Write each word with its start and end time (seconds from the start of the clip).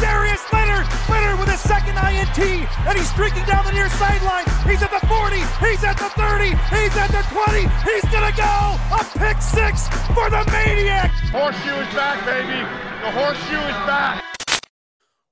Darius 0.00 0.42
Leonard. 0.52 0.86
Leonard 1.08 1.38
with 1.40 1.48
a 1.48 1.58
second 1.58 1.98
INT, 1.98 2.38
and 2.38 2.98
he's 2.98 3.10
streaking 3.10 3.44
down 3.44 3.64
the 3.64 3.72
near 3.72 3.88
sideline. 3.90 4.44
He's 4.64 4.82
at 4.82 4.90
the 4.90 5.04
40. 5.06 5.36
He's 5.64 5.82
at 5.84 5.98
the 5.98 6.10
30. 6.14 6.54
He's 6.70 6.94
at 6.96 7.10
the 7.10 7.22
20. 7.34 7.66
He's 7.82 8.04
gonna 8.12 8.34
go 8.36 8.78
a 8.94 9.02
pick 9.18 9.42
six 9.42 9.88
for 10.14 10.30
the 10.30 10.44
maniac. 10.52 11.10
Horseshoe 11.30 11.80
is 11.82 11.94
back, 11.94 12.24
baby. 12.24 12.62
The 13.02 13.10
horseshoe 13.10 13.62
is 13.68 13.80
back. 13.86 14.24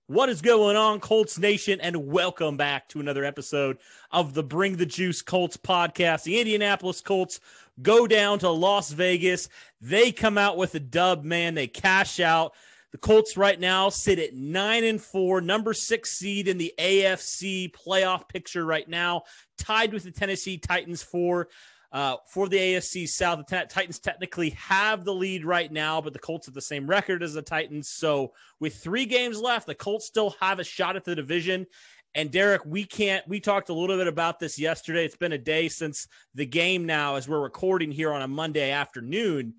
What 0.09 0.29
is 0.29 0.41
going 0.41 0.77
on, 0.77 1.01
Colts 1.01 1.37
Nation, 1.37 1.80
and 1.80 2.07
welcome 2.07 2.57
back 2.57 2.88
to 2.91 3.01
another 3.01 3.24
episode 3.24 3.79
of 4.12 4.35
the 4.35 4.45
Bring 4.45 4.77
the 4.77 4.87
Juice 4.87 5.21
Colts 5.21 5.57
podcast. 5.57 6.23
The 6.23 6.38
Indianapolis 6.38 7.01
Colts 7.01 7.41
go 7.83 8.07
down 8.07 8.38
to 8.38 8.51
Las 8.51 8.93
Vegas. 8.93 9.48
They 9.80 10.12
come 10.12 10.38
out 10.38 10.57
with 10.57 10.77
a 10.77 10.80
dub, 10.80 11.24
man. 11.24 11.55
They 11.55 11.66
cash 11.66 12.21
out. 12.21 12.55
The 12.92 12.98
Colts 12.98 13.36
right 13.36 13.58
now 13.58 13.88
sit 13.88 14.18
at 14.18 14.34
nine 14.34 14.84
and 14.84 15.00
four, 15.00 15.40
number 15.40 15.74
six 15.74 16.12
seed 16.12 16.48
in 16.48 16.56
the 16.56 16.72
AFC 16.78 17.72
playoff 17.72 18.28
picture 18.28 18.64
right 18.64 18.88
now, 18.88 19.22
tied 19.59 19.92
with 19.92 20.04
the 20.04 20.12
Tennessee 20.12 20.56
Titans 20.56 21.02
for 21.02 21.48
uh, 21.92 22.16
for 22.26 22.48
the 22.48 22.56
AFC 22.56 23.09
South. 23.09 23.45
The 23.46 23.66
Titans 23.68 23.98
technically 23.98 24.51
have 24.51 25.04
the 25.04 25.15
lead 25.15 25.45
right 25.45 25.70
now, 25.70 26.01
but 26.01 26.12
the 26.12 26.18
Colts 26.18 26.46
have 26.46 26.54
the 26.54 26.60
same 26.60 26.87
record 26.87 27.23
as 27.23 27.34
the 27.34 27.43
Titans. 27.43 27.88
So 27.88 28.32
with 28.60 28.76
three 28.76 29.06
games 29.06 29.40
left, 29.40 29.66
the 29.66 29.74
Colts 29.74 30.06
still 30.06 30.37
have 30.40 30.59
a 30.59 30.65
shot 30.65 30.96
at 30.96 31.04
the 31.04 31.15
division. 31.15 31.66
And 32.15 32.30
Derek, 32.30 32.65
we 32.65 32.84
can't. 32.84 33.26
We 33.28 33.40
talked 33.40 33.68
a 33.68 33.74
little 33.74 33.96
bit 33.96 34.06
about 34.06 34.40
this 34.40 34.59
yesterday. 34.59 35.04
It's 35.04 35.16
been 35.16 35.32
a 35.32 35.38
day 35.38 35.68
since 35.68 36.09
the 36.34 36.46
game 36.46 36.87
now, 36.87 37.16
as 37.16 37.28
we're 37.28 37.40
recording 37.40 37.90
here 37.90 38.12
on 38.12 38.23
a 38.23 38.28
Monday 38.28 38.71
afternoon 38.71 39.54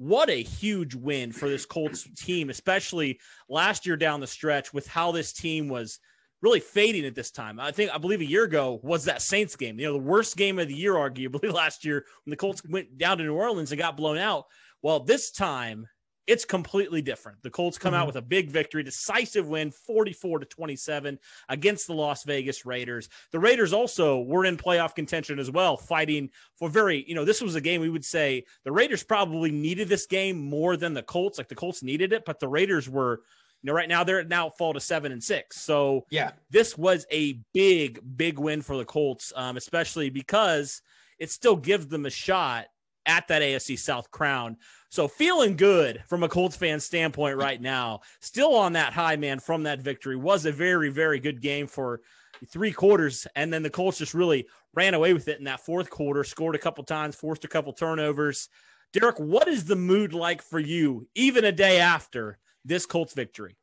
what 0.00 0.30
a 0.30 0.42
huge 0.42 0.94
win 0.94 1.30
for 1.30 1.46
this 1.46 1.66
Colts 1.66 2.08
team, 2.16 2.48
especially 2.48 3.20
last 3.50 3.84
year 3.84 3.98
down 3.98 4.20
the 4.20 4.26
stretch 4.26 4.72
with 4.72 4.86
how 4.86 5.12
this 5.12 5.34
team 5.34 5.68
was 5.68 5.98
really 6.40 6.58
fading 6.58 7.04
at 7.04 7.14
this 7.14 7.30
time. 7.30 7.60
I 7.60 7.70
think 7.70 7.94
I 7.94 7.98
believe 7.98 8.22
a 8.22 8.24
year 8.24 8.44
ago 8.44 8.80
was 8.82 9.04
that 9.04 9.20
Saints 9.20 9.56
game. 9.56 9.78
You 9.78 9.88
know, 9.88 9.92
the 9.92 9.98
worst 9.98 10.38
game 10.38 10.58
of 10.58 10.68
the 10.68 10.74
year, 10.74 10.94
arguably 10.94 11.52
last 11.52 11.84
year 11.84 12.06
when 12.24 12.30
the 12.30 12.36
Colts 12.36 12.62
went 12.66 12.96
down 12.96 13.18
to 13.18 13.24
New 13.24 13.34
Orleans 13.34 13.72
and 13.72 13.78
got 13.78 13.98
blown 13.98 14.16
out. 14.16 14.46
Well, 14.80 15.00
this 15.00 15.32
time 15.32 15.86
it's 16.30 16.44
completely 16.44 17.02
different. 17.02 17.42
The 17.42 17.50
Colts 17.50 17.76
come 17.76 17.92
mm-hmm. 17.92 18.02
out 18.02 18.06
with 18.06 18.14
a 18.14 18.22
big 18.22 18.50
victory, 18.50 18.84
decisive 18.84 19.48
win, 19.48 19.72
44 19.72 20.38
to 20.38 20.46
27 20.46 21.18
against 21.48 21.88
the 21.88 21.92
Las 21.92 22.22
Vegas 22.22 22.64
Raiders. 22.64 23.08
The 23.32 23.40
Raiders 23.40 23.72
also 23.72 24.20
were 24.20 24.44
in 24.44 24.56
playoff 24.56 24.94
contention 24.94 25.40
as 25.40 25.50
well, 25.50 25.76
fighting 25.76 26.30
for 26.54 26.68
very, 26.68 27.04
you 27.08 27.16
know, 27.16 27.24
this 27.24 27.42
was 27.42 27.56
a 27.56 27.60
game 27.60 27.80
we 27.80 27.90
would 27.90 28.04
say 28.04 28.44
the 28.62 28.70
Raiders 28.70 29.02
probably 29.02 29.50
needed 29.50 29.88
this 29.88 30.06
game 30.06 30.38
more 30.38 30.76
than 30.76 30.94
the 30.94 31.02
Colts. 31.02 31.36
Like 31.36 31.48
the 31.48 31.56
Colts 31.56 31.82
needed 31.82 32.12
it, 32.12 32.24
but 32.24 32.38
the 32.38 32.48
Raiders 32.48 32.88
were 32.88 33.22
you 33.62 33.66
know, 33.66 33.74
right 33.74 33.88
now 33.88 34.04
they're 34.04 34.24
now 34.24 34.50
fall 34.50 34.72
to 34.72 34.80
seven 34.80 35.10
and 35.10 35.22
six. 35.22 35.60
So 35.60 36.06
yeah, 36.10 36.30
this 36.48 36.78
was 36.78 37.06
a 37.10 37.40
big, 37.52 37.98
big 38.16 38.38
win 38.38 38.62
for 38.62 38.76
the 38.76 38.84
Colts, 38.84 39.32
um, 39.34 39.56
especially 39.56 40.10
because 40.10 40.80
it 41.18 41.30
still 41.30 41.56
gives 41.56 41.88
them 41.88 42.06
a 42.06 42.10
shot 42.10 42.68
at 43.04 43.28
that 43.28 43.42
AFC 43.42 43.78
South 43.78 44.10
crown. 44.10 44.56
So 44.90 45.06
feeling 45.06 45.56
good 45.56 46.02
from 46.08 46.24
a 46.24 46.28
Colts 46.28 46.56
fan 46.56 46.80
standpoint 46.80 47.36
right 47.36 47.60
now. 47.60 48.00
Still 48.18 48.54
on 48.56 48.72
that 48.72 48.92
high, 48.92 49.14
man, 49.14 49.38
from 49.38 49.62
that 49.62 49.80
victory. 49.80 50.16
Was 50.16 50.46
a 50.46 50.52
very, 50.52 50.90
very 50.90 51.20
good 51.20 51.40
game 51.40 51.68
for 51.68 52.00
three 52.48 52.72
quarters. 52.72 53.26
And 53.36 53.52
then 53.52 53.62
the 53.62 53.70
Colts 53.70 53.98
just 53.98 54.14
really 54.14 54.48
ran 54.74 54.94
away 54.94 55.14
with 55.14 55.28
it 55.28 55.38
in 55.38 55.44
that 55.44 55.60
fourth 55.60 55.90
quarter, 55.90 56.24
scored 56.24 56.56
a 56.56 56.58
couple 56.58 56.82
times, 56.82 57.14
forced 57.14 57.44
a 57.44 57.48
couple 57.48 57.72
turnovers. 57.72 58.48
Derek, 58.92 59.20
what 59.20 59.46
is 59.46 59.64
the 59.64 59.76
mood 59.76 60.12
like 60.12 60.42
for 60.42 60.58
you, 60.58 61.06
even 61.14 61.44
a 61.44 61.52
day 61.52 61.78
after 61.78 62.38
this 62.64 62.84
Colts 62.84 63.14
victory? 63.14 63.56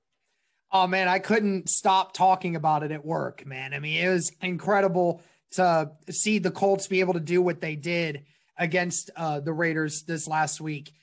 Oh 0.72 0.88
man, 0.88 1.10
I 1.10 1.20
couldn't 1.20 1.70
stop 1.70 2.14
talking 2.14 2.56
about 2.56 2.84
it 2.84 2.92
at 2.92 3.06
work, 3.06 3.46
man. 3.46 3.74
I 3.74 3.80
mean, 3.80 4.02
it 4.02 4.10
was 4.10 4.32
incredible 4.42 5.22
to 5.52 5.92
see 6.10 6.40
the 6.40 6.52
Colts 6.52 6.88
be 6.88 7.02
able 7.02 7.14
to 7.14 7.20
do 7.20 7.42
what 7.42 7.60
they 7.60 7.76
did 7.76 8.24
against 8.58 9.10
uh, 9.18 9.42
the 9.42 9.54
Raiders 9.54 10.04
this 10.04 10.26
last 10.28 10.62
week. 10.62 10.94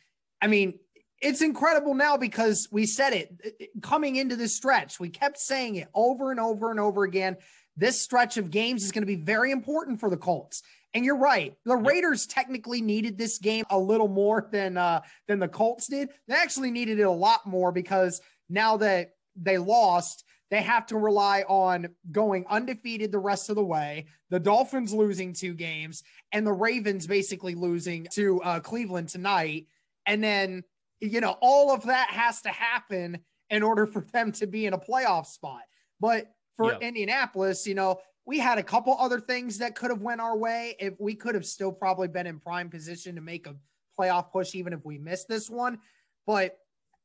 I 0.45 0.47
mean, 0.47 0.79
it's 1.23 1.41
incredible 1.41 1.95
now 1.95 2.19
because 2.19 2.69
we 2.71 2.85
said 2.85 3.15
it 3.15 3.71
coming 3.81 4.17
into 4.17 4.37
this 4.37 4.55
stretch. 4.55 5.01
We 5.01 5.09
kept 5.09 5.39
saying 5.39 5.77
it 5.77 5.89
over 5.95 6.31
and 6.31 6.39
over 6.39 6.71
and 6.71 6.79
over 6.79 7.05
again. 7.05 7.39
This 7.79 7.99
stretch 7.99 8.37
of 8.37 8.51
games 8.51 8.85
is 8.85 8.93
going 8.93 9.01
to 9.01 9.07
be 9.07 9.15
very 9.17 9.53
important 9.53 10.01
for 10.01 10.11
the 10.11 10.19
Colts. 10.19 10.63
And 10.93 11.03
you're 11.03 11.17
right. 11.17 11.57
The 11.65 11.77
Raiders 11.77 12.27
technically 12.27 12.83
needed 12.83 13.17
this 13.17 13.39
game 13.39 13.65
a 13.71 13.79
little 13.79 14.07
more 14.07 14.47
than 14.53 14.77
uh, 14.77 15.01
than 15.27 15.39
the 15.39 15.49
Colts 15.49 15.87
did. 15.87 16.11
They 16.29 16.35
actually 16.35 16.71
needed 16.71 16.99
it 16.99 17.05
a 17.05 17.11
lot 17.11 17.47
more 17.47 17.73
because 17.73 18.21
now 18.51 18.77
that 18.77 19.15
they 19.35 19.57
lost, 19.57 20.25
they 20.51 20.61
have 20.61 20.85
to 20.89 20.99
rely 20.99 21.45
on 21.49 21.89
going 22.13 22.45
undefeated 22.51 23.11
the 23.11 23.19
rest 23.19 23.49
of 23.49 23.57
the 23.57 23.65
way. 23.65 24.09
The 24.29 24.41
Dolphins 24.41 24.93
losing 24.93 25.33
two 25.33 25.55
games, 25.55 26.03
and 26.33 26.47
the 26.47 26.53
Ravens 26.53 27.07
basically 27.07 27.55
losing 27.55 28.07
to 28.13 28.43
uh, 28.43 28.61
Cleveland 28.61 29.09
tonight. 29.09 29.69
And 30.07 30.23
then, 30.23 30.65
you 31.01 31.21
know, 31.21 31.37
all 31.41 31.73
of 31.73 31.85
that 31.85 32.11
has 32.11 32.43
to 32.43 32.51
happen 32.51 33.19
in 33.51 33.63
order 33.63 33.87
for 33.87 34.07
them 34.13 34.33
to 34.33 34.47
be 34.47 34.67
in 34.67 34.73
a 34.73 34.79
playoff 34.79 35.27
spot. 35.27 35.63
But 36.01 36.33
for 36.57 36.73
yeah. 36.73 36.79
Indianapolis, 36.89 37.67
you 37.67 37.75
know, 37.75 38.01
we 38.27 38.39
had 38.39 38.59
a 38.59 38.63
couple 38.63 38.97
other 38.99 39.21
things 39.21 39.59
that 39.59 39.75
could 39.75 39.91
have 39.91 40.01
went 40.01 40.21
our 40.21 40.37
way. 40.37 40.77
If 40.79 40.95
we 40.99 41.15
could 41.15 41.35
have 41.35 41.47
still 41.47 41.73
probably 41.73 42.09
been 42.09 42.27
in 42.27 42.41
prime 42.41 42.71
position 42.71 43.15
to 43.17 43.21
make 43.21 43.47
a 43.47 43.55
playoff 43.99 44.31
push, 44.33 44.55
even 44.55 44.73
if 44.73 44.85
we 44.85 44.99
missed 44.99 45.29
this 45.29 45.51
one. 45.51 45.79
But 46.27 46.57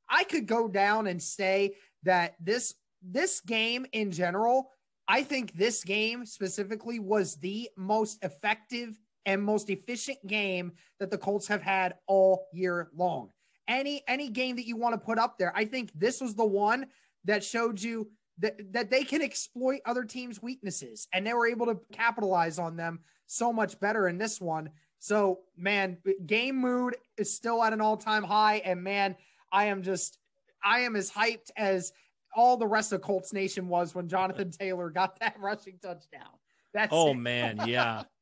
I 0.09 0.23
could 0.23 0.47
go 0.47 0.67
down 0.67 1.07
and 1.07 1.21
say 1.21 1.75
that 2.03 2.35
this 2.39 2.73
this 3.01 3.41
game 3.41 3.85
in 3.91 4.11
general, 4.11 4.71
I 5.07 5.23
think 5.23 5.53
this 5.53 5.83
game 5.83 6.25
specifically 6.25 6.99
was 6.99 7.35
the 7.35 7.69
most 7.77 8.23
effective 8.23 8.97
and 9.29 9.43
most 9.43 9.69
efficient 9.69 10.17
game 10.25 10.71
that 10.99 11.11
the 11.11 11.17
Colts 11.17 11.47
have 11.47 11.61
had 11.61 11.93
all 12.07 12.47
year 12.51 12.89
long. 12.95 13.29
Any 13.67 14.01
any 14.07 14.27
game 14.27 14.55
that 14.55 14.65
you 14.65 14.75
want 14.75 14.95
to 14.95 14.97
put 14.97 15.19
up 15.19 15.37
there, 15.37 15.53
I 15.55 15.65
think 15.65 15.91
this 15.93 16.19
was 16.19 16.33
the 16.33 16.45
one 16.45 16.87
that 17.25 17.43
showed 17.43 17.79
you 17.79 18.09
that, 18.39 18.73
that 18.73 18.89
they 18.89 19.03
can 19.03 19.21
exploit 19.21 19.81
other 19.85 20.03
teams' 20.03 20.41
weaknesses 20.41 21.07
and 21.13 21.27
they 21.27 21.33
were 21.35 21.45
able 21.45 21.67
to 21.67 21.79
capitalize 21.93 22.57
on 22.57 22.75
them 22.75 23.01
so 23.27 23.53
much 23.53 23.79
better 23.79 24.07
in 24.07 24.17
this 24.17 24.41
one. 24.41 24.71
So, 24.97 25.41
man, 25.55 25.97
game 26.25 26.55
mood 26.55 26.97
is 27.15 27.31
still 27.31 27.63
at 27.63 27.71
an 27.71 27.81
all-time 27.81 28.23
high 28.23 28.63
and 28.65 28.81
man, 28.81 29.15
I 29.51 29.65
am 29.65 29.83
just 29.83 30.17
I 30.63 30.79
am 30.79 30.95
as 30.95 31.11
hyped 31.11 31.51
as 31.55 31.91
all 32.35 32.57
the 32.57 32.65
rest 32.65 32.93
of 32.93 33.01
Colts 33.01 33.31
Nation 33.31 33.67
was 33.67 33.93
when 33.93 34.07
Jonathan 34.07 34.49
Taylor 34.49 34.89
got 34.89 35.19
that 35.19 35.35
rushing 35.39 35.77
touchdown. 35.79 36.31
That's 36.73 36.91
oh 36.91 37.11
it. 37.11 37.17
man, 37.17 37.61
yeah. 37.67 38.03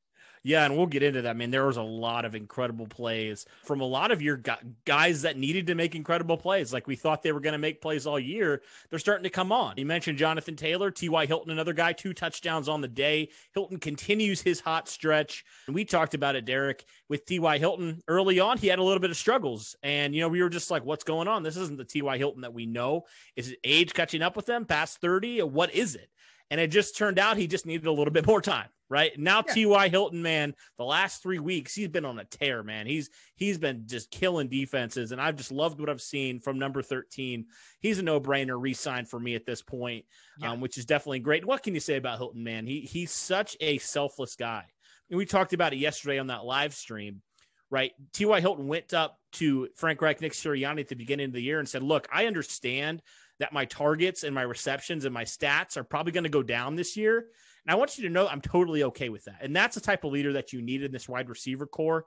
Yeah, 0.47 0.63
and 0.63 0.77
we'll 0.77 0.85
get 0.85 1.03
into 1.03 1.23
that. 1.23 1.29
I 1.29 1.33
mean, 1.33 1.51
there 1.51 1.65
was 1.65 1.75
a 1.75 1.81
lot 1.81 2.23
of 2.23 2.33
incredible 2.33 2.87
plays 2.87 3.45
from 3.65 3.81
a 3.81 3.85
lot 3.85 4.11
of 4.11 4.21
your 4.21 4.41
guys 4.85 5.23
that 5.23 5.35
needed 5.35 5.67
to 5.67 5.75
make 5.75 5.93
incredible 5.93 6.37
plays. 6.37 6.71
Like 6.71 6.87
we 6.87 6.95
thought 6.95 7.21
they 7.21 7.33
were 7.33 7.41
going 7.41 7.51
to 7.51 7.57
make 7.57 7.81
plays 7.81 8.07
all 8.07 8.17
year. 8.17 8.61
They're 8.89 8.97
starting 8.97 9.25
to 9.25 9.29
come 9.29 9.51
on. 9.51 9.73
You 9.75 9.85
mentioned 9.85 10.17
Jonathan 10.17 10.55
Taylor, 10.55 10.89
T.Y. 10.89 11.25
Hilton, 11.25 11.51
another 11.51 11.73
guy, 11.73 11.91
two 11.91 12.13
touchdowns 12.13 12.69
on 12.69 12.79
the 12.79 12.87
day. 12.87 13.27
Hilton 13.53 13.77
continues 13.77 14.39
his 14.39 14.61
hot 14.61 14.87
stretch. 14.87 15.43
And 15.65 15.75
we 15.75 15.83
talked 15.83 16.13
about 16.13 16.37
it, 16.37 16.45
Derek, 16.45 16.85
with 17.09 17.25
T.Y. 17.25 17.57
Hilton 17.57 18.01
early 18.07 18.39
on. 18.39 18.57
He 18.57 18.67
had 18.67 18.79
a 18.79 18.83
little 18.83 19.01
bit 19.01 19.11
of 19.11 19.17
struggles. 19.17 19.75
And, 19.83 20.15
you 20.15 20.21
know, 20.21 20.29
we 20.29 20.41
were 20.41 20.49
just 20.49 20.71
like, 20.71 20.85
what's 20.85 21.03
going 21.03 21.27
on? 21.27 21.43
This 21.43 21.57
isn't 21.57 21.77
the 21.77 21.83
T.Y. 21.83 22.17
Hilton 22.17 22.43
that 22.43 22.53
we 22.53 22.65
know. 22.65 23.03
Is 23.35 23.51
it 23.51 23.59
age 23.65 23.93
catching 23.93 24.21
up 24.21 24.37
with 24.37 24.45
them 24.45 24.63
past 24.63 25.01
30? 25.01 25.41
What 25.41 25.75
is 25.75 25.95
it? 25.95 26.09
And 26.49 26.61
it 26.61 26.67
just 26.67 26.97
turned 26.97 27.19
out 27.19 27.37
he 27.37 27.47
just 27.47 27.65
needed 27.65 27.87
a 27.87 27.91
little 27.91 28.13
bit 28.13 28.25
more 28.25 28.41
time, 28.41 28.67
right? 28.89 29.11
Now 29.17 29.43
yeah. 29.45 29.53
T.Y. 29.53 29.89
Hilton, 29.89 30.21
man, 30.21 30.55
the 30.77 30.85
last 30.85 31.21
three 31.21 31.39
weeks, 31.39 31.75
he's 31.75 31.89
been 31.89 32.05
on 32.05 32.19
a 32.19 32.25
tear, 32.25 32.63
man. 32.63 32.87
He's 32.87 33.09
he's 33.35 33.57
been 33.57 33.83
just 33.85 34.11
killing 34.11 34.47
defenses. 34.47 35.11
And 35.11 35.21
I've 35.21 35.35
just 35.35 35.51
loved 35.51 35.79
what 35.79 35.89
I've 35.89 36.01
seen 36.01 36.39
from 36.39 36.57
number 36.57 36.81
13. 36.81 37.45
He's 37.79 37.99
a 37.99 38.03
no-brainer 38.03 38.59
re-sign 38.59 39.05
for 39.05 39.19
me 39.19 39.35
at 39.35 39.45
this 39.45 39.61
point, 39.61 40.05
yeah. 40.39 40.51
um, 40.51 40.61
which 40.61 40.77
is 40.77 40.85
definitely 40.85 41.19
great. 41.19 41.45
What 41.45 41.63
can 41.63 41.73
you 41.73 41.81
say 41.81 41.97
about 41.97 42.17
Hilton, 42.17 42.43
man? 42.43 42.65
He 42.65 42.81
he's 42.81 43.11
such 43.11 43.57
a 43.59 43.77
selfless 43.79 44.35
guy. 44.35 44.63
And 45.09 45.17
we 45.17 45.25
talked 45.25 45.53
about 45.53 45.73
it 45.73 45.77
yesterday 45.77 46.19
on 46.19 46.27
that 46.27 46.45
live 46.45 46.73
stream 46.73 47.21
right? 47.69 47.91
T.Y. 48.13 48.39
Hilton 48.39 48.67
went 48.67 48.93
up 48.93 49.19
to 49.33 49.67
Frank 49.75 50.01
Reich, 50.01 50.21
Nick 50.21 50.33
Sirianni 50.33 50.79
at 50.79 50.87
the 50.87 50.95
beginning 50.95 51.27
of 51.27 51.33
the 51.33 51.41
year 51.41 51.59
and 51.59 51.67
said, 51.67 51.83
Look, 51.83 52.07
I 52.11 52.25
understand 52.25 53.01
that 53.39 53.53
my 53.53 53.65
targets 53.65 54.23
and 54.23 54.33
my 54.33 54.41
receptions 54.41 55.05
and 55.05 55.13
my 55.13 55.23
stats 55.23 55.77
are 55.77 55.83
probably 55.83 56.11
going 56.11 56.23
to 56.23 56.29
go 56.29 56.43
down 56.43 56.75
this 56.75 56.97
year. 56.97 57.17
And 57.17 57.71
I 57.71 57.75
want 57.75 57.97
you 57.97 58.03
to 58.07 58.13
know 58.13 58.27
I'm 58.27 58.41
totally 58.41 58.83
okay 58.83 59.09
with 59.09 59.25
that. 59.25 59.39
And 59.41 59.55
that's 59.55 59.75
the 59.75 59.81
type 59.81 60.03
of 60.03 60.11
leader 60.11 60.33
that 60.33 60.53
you 60.53 60.61
need 60.61 60.83
in 60.83 60.91
this 60.91 61.09
wide 61.09 61.29
receiver 61.29 61.67
corps. 61.67 62.05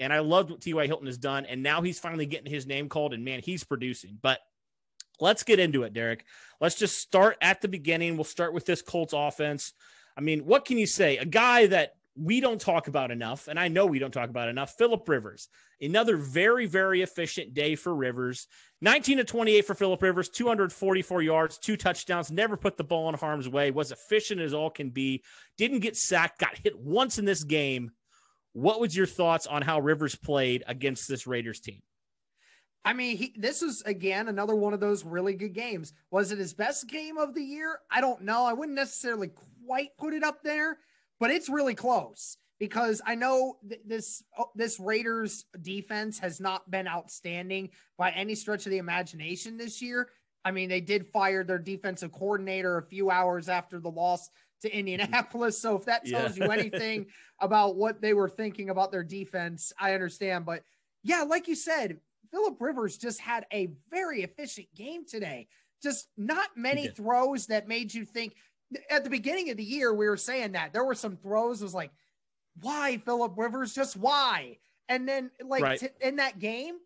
And 0.00 0.12
I 0.12 0.20
loved 0.20 0.50
what 0.50 0.60
T.Y. 0.60 0.86
Hilton 0.86 1.06
has 1.06 1.18
done. 1.18 1.46
And 1.46 1.62
now 1.62 1.82
he's 1.82 1.98
finally 1.98 2.26
getting 2.26 2.50
his 2.50 2.66
name 2.66 2.88
called, 2.88 3.14
and 3.14 3.24
man, 3.24 3.40
he's 3.42 3.62
producing. 3.62 4.18
But 4.20 4.40
let's 5.20 5.44
get 5.44 5.60
into 5.60 5.84
it, 5.84 5.92
Derek. 5.92 6.24
Let's 6.60 6.74
just 6.74 6.98
start 6.98 7.36
at 7.40 7.60
the 7.60 7.68
beginning. 7.68 8.16
We'll 8.16 8.24
start 8.24 8.54
with 8.54 8.66
this 8.66 8.82
Colts 8.82 9.12
offense. 9.16 9.74
I 10.16 10.20
mean, 10.20 10.40
what 10.40 10.64
can 10.64 10.78
you 10.78 10.86
say? 10.86 11.18
A 11.18 11.24
guy 11.24 11.66
that 11.66 11.94
we 12.14 12.40
don't 12.40 12.60
talk 12.60 12.88
about 12.88 13.10
enough, 13.10 13.48
and 13.48 13.58
I 13.58 13.68
know 13.68 13.86
we 13.86 13.98
don't 13.98 14.12
talk 14.12 14.28
about 14.28 14.48
enough. 14.48 14.74
Philip 14.76 15.08
Rivers, 15.08 15.48
another 15.80 16.16
very, 16.16 16.66
very 16.66 17.02
efficient 17.02 17.54
day 17.54 17.74
for 17.74 17.94
Rivers. 17.94 18.48
19 18.82 19.18
to 19.18 19.24
28 19.24 19.64
for 19.64 19.74
Philip 19.74 20.02
Rivers, 20.02 20.28
244 20.28 21.22
yards, 21.22 21.58
two 21.58 21.76
touchdowns, 21.76 22.30
never 22.30 22.56
put 22.56 22.76
the 22.76 22.84
ball 22.84 23.08
in 23.08 23.14
harm's 23.14 23.48
way, 23.48 23.70
was 23.70 23.92
efficient 23.92 24.40
as 24.40 24.52
all 24.52 24.70
can 24.70 24.90
be, 24.90 25.22
didn't 25.56 25.80
get 25.80 25.96
sacked, 25.96 26.38
got 26.38 26.58
hit 26.58 26.78
once 26.78 27.18
in 27.18 27.24
this 27.24 27.44
game. 27.44 27.90
What 28.52 28.80
was 28.80 28.94
your 28.94 29.06
thoughts 29.06 29.46
on 29.46 29.62
how 29.62 29.80
Rivers 29.80 30.14
played 30.14 30.64
against 30.66 31.08
this 31.08 31.26
Raiders 31.26 31.60
team? 31.60 31.80
I 32.84 32.92
mean, 32.92 33.16
he, 33.16 33.34
this 33.36 33.62
is 33.62 33.82
again 33.82 34.28
another 34.28 34.56
one 34.56 34.74
of 34.74 34.80
those 34.80 35.04
really 35.04 35.34
good 35.34 35.54
games. 35.54 35.92
Was 36.10 36.32
it 36.32 36.38
his 36.38 36.52
best 36.52 36.88
game 36.88 37.16
of 37.16 37.34
the 37.34 37.42
year? 37.42 37.78
I 37.90 38.00
don't 38.00 38.22
know. 38.22 38.44
I 38.44 38.52
wouldn't 38.52 38.76
necessarily 38.76 39.30
quite 39.66 39.96
put 39.96 40.14
it 40.14 40.24
up 40.24 40.42
there, 40.42 40.78
but 41.22 41.30
it's 41.30 41.48
really 41.48 41.76
close 41.76 42.36
because 42.58 43.00
I 43.06 43.14
know 43.14 43.56
th- 43.68 43.80
this 43.86 44.24
oh, 44.36 44.50
this 44.56 44.80
Raiders 44.80 45.44
defense 45.62 46.18
has 46.18 46.40
not 46.40 46.68
been 46.68 46.88
outstanding 46.88 47.70
by 47.96 48.10
any 48.10 48.34
stretch 48.34 48.66
of 48.66 48.72
the 48.72 48.78
imagination 48.78 49.56
this 49.56 49.80
year. 49.80 50.08
I 50.44 50.50
mean, 50.50 50.68
they 50.68 50.80
did 50.80 51.06
fire 51.06 51.44
their 51.44 51.60
defensive 51.60 52.10
coordinator 52.10 52.76
a 52.76 52.82
few 52.82 53.08
hours 53.08 53.48
after 53.48 53.78
the 53.78 53.88
loss 53.88 54.30
to 54.62 54.76
Indianapolis. 54.76 55.56
So 55.56 55.76
if 55.76 55.84
that 55.84 56.04
tells 56.04 56.36
yeah. 56.36 56.46
you 56.46 56.50
anything 56.50 57.06
about 57.40 57.76
what 57.76 58.00
they 58.00 58.14
were 58.14 58.28
thinking 58.28 58.70
about 58.70 58.90
their 58.90 59.04
defense, 59.04 59.72
I 59.78 59.94
understand. 59.94 60.44
But 60.44 60.64
yeah, 61.04 61.22
like 61.22 61.46
you 61.46 61.54
said, 61.54 62.00
Philip 62.32 62.60
Rivers 62.60 62.98
just 62.98 63.20
had 63.20 63.46
a 63.52 63.70
very 63.92 64.24
efficient 64.24 64.66
game 64.74 65.04
today. 65.06 65.46
Just 65.84 66.08
not 66.16 66.48
many 66.56 66.88
throws 66.88 67.46
that 67.46 67.68
made 67.68 67.94
you 67.94 68.04
think 68.04 68.34
at 68.90 69.04
the 69.04 69.10
beginning 69.10 69.50
of 69.50 69.56
the 69.56 69.64
year, 69.64 69.92
we 69.92 70.08
were 70.08 70.16
saying 70.16 70.52
that 70.52 70.72
there 70.72 70.84
were 70.84 70.94
some 70.94 71.16
throws 71.16 71.62
was 71.62 71.74
like, 71.74 71.90
why 72.60 72.98
Philip 73.04 73.32
Rivers? 73.36 73.74
Just 73.74 73.96
why? 73.96 74.58
And 74.88 75.08
then 75.08 75.30
like 75.44 75.62
right. 75.62 75.78
t- 75.80 75.88
in 76.00 76.16
that 76.16 76.38
game, 76.38 76.76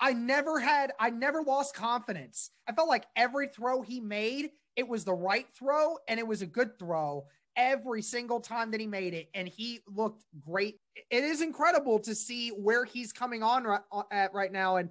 I 0.00 0.12
never 0.12 0.58
had, 0.58 0.92
I 0.98 1.10
never 1.10 1.42
lost 1.42 1.74
confidence. 1.74 2.50
I 2.68 2.72
felt 2.72 2.88
like 2.88 3.06
every 3.14 3.48
throw 3.48 3.82
he 3.82 4.00
made, 4.00 4.50
it 4.74 4.88
was 4.88 5.04
the 5.04 5.14
right 5.14 5.46
throw 5.54 5.96
and 6.08 6.18
it 6.18 6.26
was 6.26 6.42
a 6.42 6.46
good 6.46 6.78
throw 6.78 7.26
every 7.56 8.02
single 8.02 8.40
time 8.40 8.70
that 8.70 8.80
he 8.80 8.86
made 8.86 9.14
it. 9.14 9.28
And 9.34 9.46
he 9.46 9.80
looked 9.86 10.24
great. 10.40 10.80
It 11.10 11.22
is 11.22 11.40
incredible 11.40 11.98
to 12.00 12.14
see 12.14 12.48
where 12.48 12.84
he's 12.84 13.12
coming 13.12 13.42
on 13.42 13.64
right, 13.64 13.80
uh, 13.92 14.02
at 14.10 14.34
right 14.34 14.50
now. 14.50 14.76
And 14.76 14.90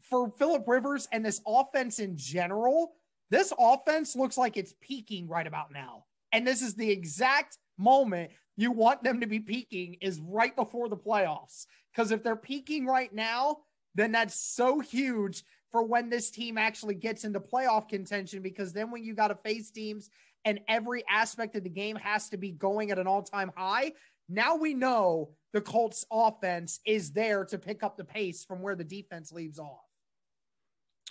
for 0.00 0.32
Philip 0.38 0.66
Rivers 0.66 1.08
and 1.12 1.24
this 1.24 1.40
offense 1.46 1.98
in 1.98 2.16
general, 2.16 2.94
this 3.30 3.52
offense 3.58 4.16
looks 4.16 4.38
like 4.38 4.56
it's 4.56 4.74
peaking 4.80 5.28
right 5.28 5.46
about 5.46 5.72
now. 5.72 6.04
And 6.32 6.46
this 6.46 6.62
is 6.62 6.74
the 6.74 6.90
exact 6.90 7.58
moment 7.78 8.30
you 8.56 8.72
want 8.72 9.02
them 9.02 9.20
to 9.20 9.26
be 9.26 9.40
peaking 9.40 9.96
is 10.00 10.20
right 10.20 10.54
before 10.54 10.88
the 10.88 10.96
playoffs. 10.96 11.66
Because 11.92 12.10
if 12.10 12.22
they're 12.22 12.36
peaking 12.36 12.86
right 12.86 13.12
now, 13.12 13.58
then 13.94 14.12
that's 14.12 14.40
so 14.40 14.80
huge 14.80 15.44
for 15.70 15.82
when 15.82 16.10
this 16.10 16.30
team 16.30 16.58
actually 16.58 16.94
gets 16.94 17.24
into 17.24 17.40
playoff 17.40 17.88
contention. 17.88 18.42
Because 18.42 18.72
then 18.72 18.90
when 18.90 19.04
you 19.04 19.14
got 19.14 19.28
to 19.28 19.34
face 19.36 19.70
teams 19.70 20.10
and 20.44 20.60
every 20.68 21.04
aspect 21.08 21.56
of 21.56 21.64
the 21.64 21.70
game 21.70 21.96
has 21.96 22.28
to 22.30 22.36
be 22.36 22.50
going 22.50 22.90
at 22.90 22.98
an 22.98 23.06
all 23.06 23.22
time 23.22 23.52
high, 23.56 23.92
now 24.28 24.56
we 24.56 24.74
know 24.74 25.30
the 25.52 25.60
Colts 25.60 26.04
offense 26.10 26.80
is 26.84 27.12
there 27.12 27.44
to 27.46 27.58
pick 27.58 27.82
up 27.82 27.96
the 27.96 28.04
pace 28.04 28.44
from 28.44 28.60
where 28.60 28.74
the 28.74 28.84
defense 28.84 29.32
leaves 29.32 29.58
off. 29.58 29.87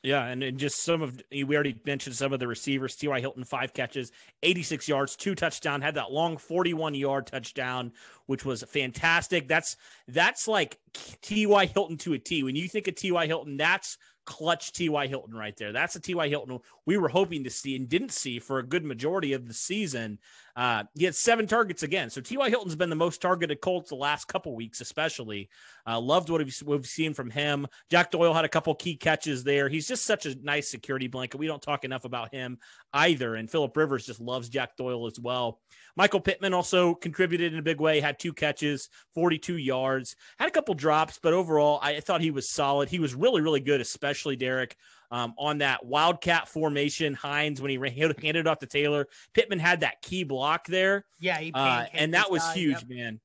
Yeah, 0.04 0.26
and, 0.26 0.44
and 0.44 0.60
just 0.60 0.84
some 0.84 1.02
of 1.02 1.20
we 1.32 1.56
already 1.56 1.80
mentioned 1.86 2.16
some 2.16 2.32
of 2.32 2.40
the 2.40 2.48
receivers. 2.48 2.96
T.Y. 2.96 3.20
Hilton, 3.20 3.44
five 3.44 3.74
catches, 3.74 4.12
86 4.44 4.88
yards, 4.88 5.16
two 5.16 5.34
touchdown, 5.34 5.82
had 5.82 5.96
that 5.96 6.12
long 6.12 6.38
41 6.38 6.94
yard 6.94 7.28
touchdown, 7.28 7.92
which 8.28 8.46
was 8.46 8.64
fantastic. 8.64 9.48
That's 9.48 9.76
that's 10.08 10.48
like 10.48 10.78
T.Y. 11.22 11.66
Hilton 11.66 11.98
to 11.98 12.14
a 12.14 12.20
T. 12.20 12.44
When 12.44 12.56
you 12.56 12.68
think 12.68 12.88
of 12.88 12.96
T.Y. 12.96 13.26
Hilton, 13.26 13.58
that's 13.58 13.98
clutch 14.26 14.74
T.Y. 14.74 15.08
Hilton 15.08 15.34
right 15.34 15.56
there. 15.58 15.72
That's 15.72 15.96
a 15.96 16.00
T.Y. 16.00 16.28
Hilton 16.28 16.60
we 16.86 16.98
were 16.98 17.10
hoping 17.10 17.44
to 17.46 17.50
see 17.50 17.76
and 17.76 17.90
didn't 17.90 18.12
see 18.12 18.40
for 18.40 18.60
a 18.60 18.68
good 18.68 18.86
majority 18.86 19.34
of 19.34 19.48
the 19.48 19.54
season. 19.54 20.20
Uh, 20.58 20.84
he 20.96 21.06
had 21.06 21.14
seven 21.14 21.46
targets 21.46 21.84
again. 21.84 22.10
So 22.10 22.20
T.Y. 22.20 22.50
Hilton's 22.50 22.76
been 22.76 22.90
the 22.90 22.96
most 22.96 23.22
targeted 23.22 23.62
Colts 23.62 23.90
the 23.90 23.96
last 23.96 24.28
couple 24.28 24.56
weeks, 24.56 24.82
especially. 24.82 25.50
Uh, 25.86 26.00
loved 26.00 26.32
what 26.32 26.44
we've, 26.66 26.88
seen 26.88 27.14
from 27.14 27.30
him. 27.30 27.68
Jack 27.92 28.10
Doyle 28.10 28.34
had 28.34 28.44
a 28.44 28.50
couple 28.50 28.74
key 28.74 28.96
catches 28.96 29.44
there. 29.44 29.70
He's 29.70 29.88
just 29.88 30.04
such 30.04 30.26
a 30.26 30.36
nice 30.42 30.72
security 30.72 31.08
blanket. 31.08 31.38
We 31.38 31.46
don't 31.46 31.62
talk 31.62 31.86
enough 31.86 32.06
about 32.06 32.34
him 32.34 32.58
either. 32.92 33.36
And 33.36 33.50
Philip 33.50 33.78
Rivers 33.78 34.08
just 34.08 34.20
loves 34.20 34.50
Jack 34.50 34.76
Doyle 34.78 35.06
as 35.06 35.20
well. 35.20 35.60
Michael 35.96 36.22
Pittman 36.22 36.56
also 36.56 36.96
contributed 36.96 37.54
in 37.54 37.60
a 37.60 37.64
big 37.64 37.80
way, 37.80 38.00
had 38.00 38.18
two 38.18 38.34
catches, 38.34 38.90
42 39.14 39.58
yards, 39.58 40.16
had 40.40 40.48
a 40.48 40.52
couple 40.52 40.74
drops, 40.74 41.20
but 41.22 41.34
overall, 41.34 41.80
I 41.84 42.00
thought 42.00 42.22
he 42.22 42.32
was 42.32 42.50
solid. 42.50 42.90
He 42.90 43.00
was 43.00 43.16
really, 43.16 43.42
really 43.42 43.60
good, 43.60 43.82
especially 43.82 44.36
Derek 44.36 44.76
um, 45.12 45.34
on 45.38 45.60
that 45.60 45.86
wildcat 45.86 46.48
formation. 46.48 47.14
Hines 47.14 47.62
when 47.62 47.72
he 47.72 47.78
handed 47.96 48.36
it 48.36 48.48
off 48.48 48.60
to 48.60 48.66
Taylor, 48.68 49.08
Pittman 49.34 49.60
had 49.60 49.82
that 49.82 50.02
key 50.02 50.24
block 50.24 50.68
there. 50.68 51.06
Yeah, 51.20 51.40
uh, 51.54 51.86
and 51.94 52.14
that 52.14 52.32
was 52.32 52.50
huge, 52.54 52.84
yep. 52.88 52.90
man. 52.90 53.20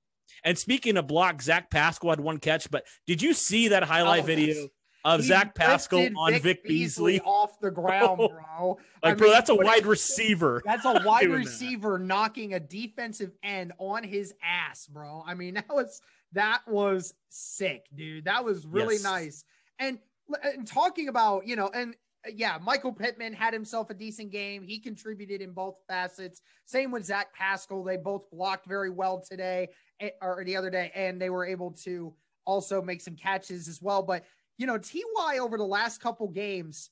And 0.44 0.58
speaking 0.58 0.96
of 0.96 1.06
block, 1.06 1.40
Zach 1.42 1.70
Pascal 1.70 2.10
had 2.10 2.20
one 2.20 2.38
catch, 2.38 2.70
but 2.70 2.84
did 3.06 3.22
you 3.22 3.32
see 3.32 3.68
that 3.68 3.84
highlight 3.84 4.24
oh, 4.24 4.26
video? 4.26 4.68
of 5.04 5.20
he 5.20 5.26
Zach 5.26 5.54
Pascal 5.54 6.08
on 6.16 6.32
Vic, 6.32 6.42
Vic 6.42 6.64
Beasley. 6.64 7.14
Beasley 7.14 7.20
off 7.26 7.58
the 7.60 7.70
ground, 7.72 8.18
bro. 8.18 8.78
like, 9.02 9.12
I 9.12 9.14
bro, 9.14 9.30
that's 9.30 9.50
a 9.50 9.54
wide 9.54 9.86
receiver. 9.86 10.62
That's 10.72 10.84
a 10.84 11.02
wide 11.04 11.28
receiver 11.28 11.98
that. 11.98 12.04
knocking 12.04 12.54
a 12.54 12.60
defensive 12.60 13.32
end 13.42 13.72
on 13.78 14.04
his 14.04 14.34
ass, 14.42 14.86
bro. 14.86 15.24
I 15.26 15.34
mean, 15.34 15.54
that 15.54 15.68
was 15.68 16.00
that 16.32 16.62
was 16.66 17.14
sick, 17.28 17.86
dude. 17.94 18.24
That 18.24 18.44
was 18.44 18.66
really 18.66 18.94
yes. 18.94 19.02
nice. 19.02 19.44
And 19.78 19.98
and 20.42 20.66
talking 20.66 21.08
about, 21.08 21.46
you 21.46 21.56
know, 21.56 21.70
and 21.74 21.94
uh, 22.26 22.30
yeah, 22.34 22.58
Michael 22.62 22.92
Pittman 22.92 23.32
had 23.32 23.52
himself 23.52 23.90
a 23.90 23.94
decent 23.94 24.30
game. 24.30 24.62
He 24.62 24.78
contributed 24.78 25.40
in 25.40 25.52
both 25.52 25.76
facets. 25.88 26.40
Same 26.64 26.90
with 26.90 27.04
Zach 27.04 27.32
Pascal. 27.34 27.82
They 27.82 27.96
both 27.96 28.30
blocked 28.30 28.66
very 28.66 28.90
well 28.90 29.22
today 29.28 29.68
eh, 30.00 30.10
or 30.20 30.42
the 30.44 30.56
other 30.56 30.70
day, 30.70 30.90
and 30.94 31.20
they 31.20 31.30
were 31.30 31.44
able 31.44 31.72
to 31.84 32.14
also 32.44 32.82
make 32.82 33.00
some 33.00 33.16
catches 33.16 33.68
as 33.68 33.80
well. 33.80 34.02
But, 34.02 34.24
you 34.58 34.66
know, 34.66 34.78
TY 34.78 35.38
over 35.40 35.56
the 35.56 35.64
last 35.64 36.00
couple 36.00 36.28
games, 36.28 36.90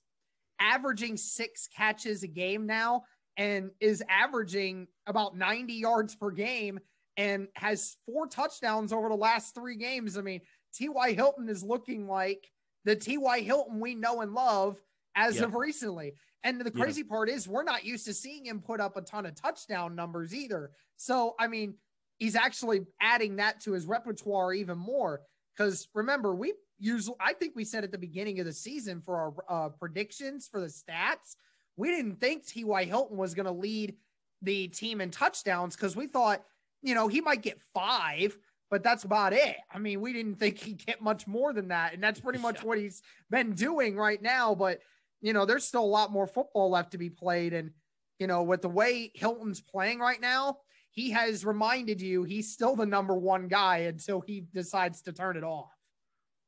averaging 0.58 1.16
six 1.16 1.68
catches 1.68 2.22
a 2.22 2.28
game 2.28 2.66
now 2.66 3.04
and 3.37 3.70
is 3.80 4.02
averaging 4.08 4.87
about 5.06 5.37
90 5.37 5.72
yards 5.72 6.14
per 6.14 6.30
game 6.30 6.78
and 7.16 7.49
has 7.54 7.96
four 8.06 8.26
touchdowns 8.26 8.92
over 8.92 9.08
the 9.08 9.14
last 9.14 9.54
three 9.54 9.76
games. 9.76 10.18
I 10.18 10.22
mean, 10.22 10.40
T.Y. 10.75 11.12
Hilton 11.12 11.49
is 11.49 11.62
looking 11.62 12.06
like 12.06 12.50
the 12.84 12.96
T.Y. 12.96 13.40
Hilton 13.40 13.80
we 13.80 13.94
know 13.94 14.20
and 14.20 14.34
love 14.34 14.80
as 15.14 15.37
yeah. 15.37 15.44
of 15.44 15.54
recently. 15.54 16.14
And 16.42 16.60
the 16.60 16.70
crazy 16.70 17.02
yeah. 17.02 17.10
part 17.10 17.28
is 17.28 17.46
we're 17.46 17.62
not 17.62 17.84
used 17.84 18.06
to 18.06 18.14
seeing 18.14 18.46
him 18.46 18.60
put 18.60 18.80
up 18.80 18.96
a 18.96 19.02
ton 19.02 19.26
of 19.26 19.34
touchdown 19.34 19.94
numbers 19.94 20.34
either. 20.34 20.70
So, 20.96 21.34
I 21.38 21.49
mean, 21.49 21.75
he's 22.18 22.37
actually 22.37 22.87
adding 23.00 23.37
that 23.37 23.60
to 23.62 23.72
his 23.72 23.87
repertoire 23.87 24.54
even 24.54 24.78
more. 24.78 25.20
Because 25.54 25.88
remember, 25.94 26.34
we 26.34 26.54
usually, 26.78 27.16
I 27.20 27.34
think 27.34 27.54
we 27.54 27.64
said 27.64 27.84
at 27.84 27.92
the 27.92 27.99
beginning 27.99 28.40
of 28.40 28.46
the 28.46 28.52
season 28.52 29.02
for 29.02 29.16
our 29.49 29.66
uh, 29.66 29.68
predictions 29.70 30.49
for 30.49 30.60
the 30.60 30.68
stats, 30.68 31.37
we 31.76 31.88
didn't 31.88 32.20
think 32.20 32.46
T.Y. 32.46 32.84
Hilton 32.84 33.16
was 33.16 33.34
going 33.34 33.46
to 33.46 33.52
lead 33.52 33.96
the 34.42 34.68
team 34.68 35.00
in 35.00 35.10
touchdowns 35.10 35.76
because 35.76 35.96
we 35.96 36.06
thought, 36.06 36.42
you 36.82 36.94
know, 36.94 37.08
he 37.08 37.20
might 37.20 37.42
get 37.42 37.60
five, 37.75 38.37
but 38.70 38.84
that's 38.84 39.04
about 39.04 39.32
it. 39.32 39.56
I 39.72 39.78
mean, 39.78 40.00
we 40.00 40.12
didn't 40.12 40.36
think 40.36 40.58
he'd 40.58 40.84
get 40.86 41.02
much 41.02 41.26
more 41.26 41.52
than 41.52 41.68
that. 41.68 41.92
And 41.92 42.02
that's 42.02 42.20
pretty 42.20 42.38
much 42.38 42.56
yeah. 42.56 42.64
what 42.64 42.78
he's 42.78 43.02
been 43.28 43.52
doing 43.52 43.96
right 43.96 44.22
now. 44.22 44.54
But, 44.54 44.80
you 45.20 45.32
know, 45.32 45.44
there's 45.44 45.64
still 45.64 45.84
a 45.84 45.86
lot 45.86 46.12
more 46.12 46.26
football 46.26 46.70
left 46.70 46.92
to 46.92 46.98
be 46.98 47.10
played. 47.10 47.52
And, 47.52 47.72
you 48.20 48.28
know, 48.28 48.44
with 48.44 48.62
the 48.62 48.68
way 48.68 49.10
Hilton's 49.14 49.60
playing 49.60 49.98
right 49.98 50.20
now, 50.20 50.58
he 50.90 51.10
has 51.10 51.44
reminded 51.44 52.00
you 52.00 52.22
he's 52.22 52.52
still 52.52 52.76
the 52.76 52.86
number 52.86 53.14
one 53.14 53.48
guy 53.48 53.78
until 53.78 54.20
he 54.20 54.46
decides 54.52 55.02
to 55.02 55.12
turn 55.12 55.36
it 55.36 55.44
off. 55.44 55.70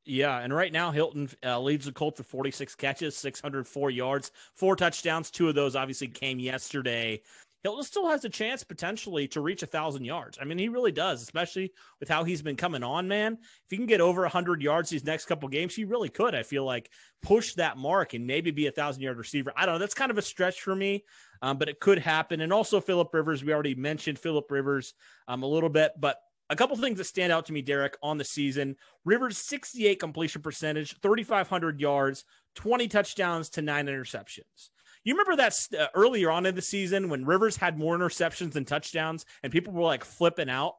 Yeah, 0.05 0.39
and 0.39 0.53
right 0.53 0.71
now 0.71 0.91
Hilton 0.91 1.29
uh, 1.45 1.59
leads 1.61 1.85
the 1.85 1.93
Colts 1.93 2.19
with 2.19 2.27
46 2.27 2.75
catches, 2.75 3.15
604 3.15 3.89
yards, 3.89 4.31
four 4.53 4.75
touchdowns. 4.75 5.31
Two 5.31 5.47
of 5.47 5.55
those 5.55 5.77
obviously 5.77 6.09
came 6.09 6.39
yesterday. 6.39 7.21
Hilton 7.63 7.83
still 7.83 8.09
has 8.09 8.25
a 8.25 8.29
chance 8.29 8.61
potentially 8.61 9.25
to 9.29 9.39
reach 9.39 9.63
a 9.63 9.67
thousand 9.67 10.03
yards. 10.03 10.37
I 10.39 10.43
mean, 10.43 10.57
he 10.57 10.67
really 10.67 10.91
does, 10.91 11.21
especially 11.21 11.71
with 12.01 12.09
how 12.09 12.25
he's 12.25 12.41
been 12.41 12.57
coming 12.57 12.83
on, 12.83 13.07
man. 13.07 13.37
If 13.41 13.69
he 13.69 13.77
can 13.77 13.85
get 13.85 14.01
over 14.01 14.27
hundred 14.27 14.61
yards 14.61 14.89
these 14.89 15.05
next 15.05 15.27
couple 15.27 15.47
games, 15.47 15.73
he 15.73 15.85
really 15.85 16.09
could. 16.09 16.35
I 16.35 16.43
feel 16.43 16.65
like 16.65 16.89
push 17.21 17.53
that 17.53 17.77
mark 17.77 18.13
and 18.13 18.27
maybe 18.27 18.51
be 18.51 18.67
a 18.67 18.71
thousand 18.71 19.01
yard 19.01 19.17
receiver. 19.17 19.53
I 19.55 19.65
don't 19.65 19.75
know. 19.75 19.79
That's 19.79 19.93
kind 19.93 20.11
of 20.11 20.17
a 20.17 20.21
stretch 20.21 20.59
for 20.59 20.75
me, 20.75 21.05
um, 21.41 21.57
but 21.57 21.69
it 21.69 21.79
could 21.79 21.99
happen. 21.99 22.41
And 22.41 22.51
also 22.51 22.81
Philip 22.81 23.13
Rivers, 23.13 23.45
we 23.45 23.53
already 23.53 23.75
mentioned 23.75 24.19
Philip 24.19 24.51
Rivers 24.51 24.93
um, 25.29 25.43
a 25.43 25.47
little 25.47 25.69
bit, 25.69 25.93
but 25.97 26.17
a 26.49 26.55
couple 26.57 26.75
things 26.75 26.97
that 26.97 27.05
stand 27.05 27.31
out 27.31 27.45
to 27.45 27.53
me, 27.53 27.61
Derek, 27.61 27.97
on 28.03 28.17
the 28.17 28.25
season. 28.25 28.75
Rivers 29.05 29.37
68 29.37 29.99
completion 29.99 30.41
percentage, 30.41 30.99
3,500 31.01 31.79
yards, 31.79 32.25
20 32.55 32.89
touchdowns 32.89 33.49
to 33.51 33.61
nine 33.61 33.87
interceptions. 33.87 34.69
You 35.03 35.15
remember 35.15 35.35
that 35.37 35.67
uh, 35.77 35.87
earlier 35.93 36.31
on 36.31 36.45
in 36.45 36.55
the 36.55 36.61
season 36.61 37.09
when 37.09 37.25
Rivers 37.25 37.57
had 37.57 37.77
more 37.77 37.97
interceptions 37.97 38.53
than 38.53 38.65
touchdowns 38.65 39.25
and 39.43 39.51
people 39.51 39.73
were 39.73 39.83
like 39.83 40.05
flipping 40.05 40.49
out? 40.49 40.75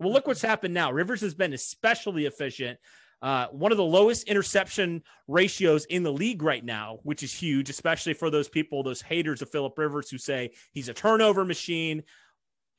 Well, 0.00 0.12
look 0.12 0.26
what's 0.26 0.42
happened 0.42 0.74
now. 0.74 0.92
Rivers 0.92 1.20
has 1.20 1.34
been 1.34 1.52
especially 1.52 2.26
efficient. 2.26 2.78
Uh, 3.20 3.48
one 3.48 3.72
of 3.72 3.78
the 3.78 3.84
lowest 3.84 4.28
interception 4.28 5.02
ratios 5.26 5.84
in 5.86 6.04
the 6.04 6.12
league 6.12 6.42
right 6.42 6.64
now, 6.64 7.00
which 7.02 7.22
is 7.22 7.32
huge, 7.32 7.68
especially 7.68 8.14
for 8.14 8.30
those 8.30 8.48
people, 8.48 8.82
those 8.82 9.02
haters 9.02 9.42
of 9.42 9.50
Philip 9.50 9.76
Rivers 9.76 10.08
who 10.08 10.18
say 10.18 10.52
he's 10.72 10.88
a 10.88 10.94
turnover 10.94 11.44
machine. 11.44 12.04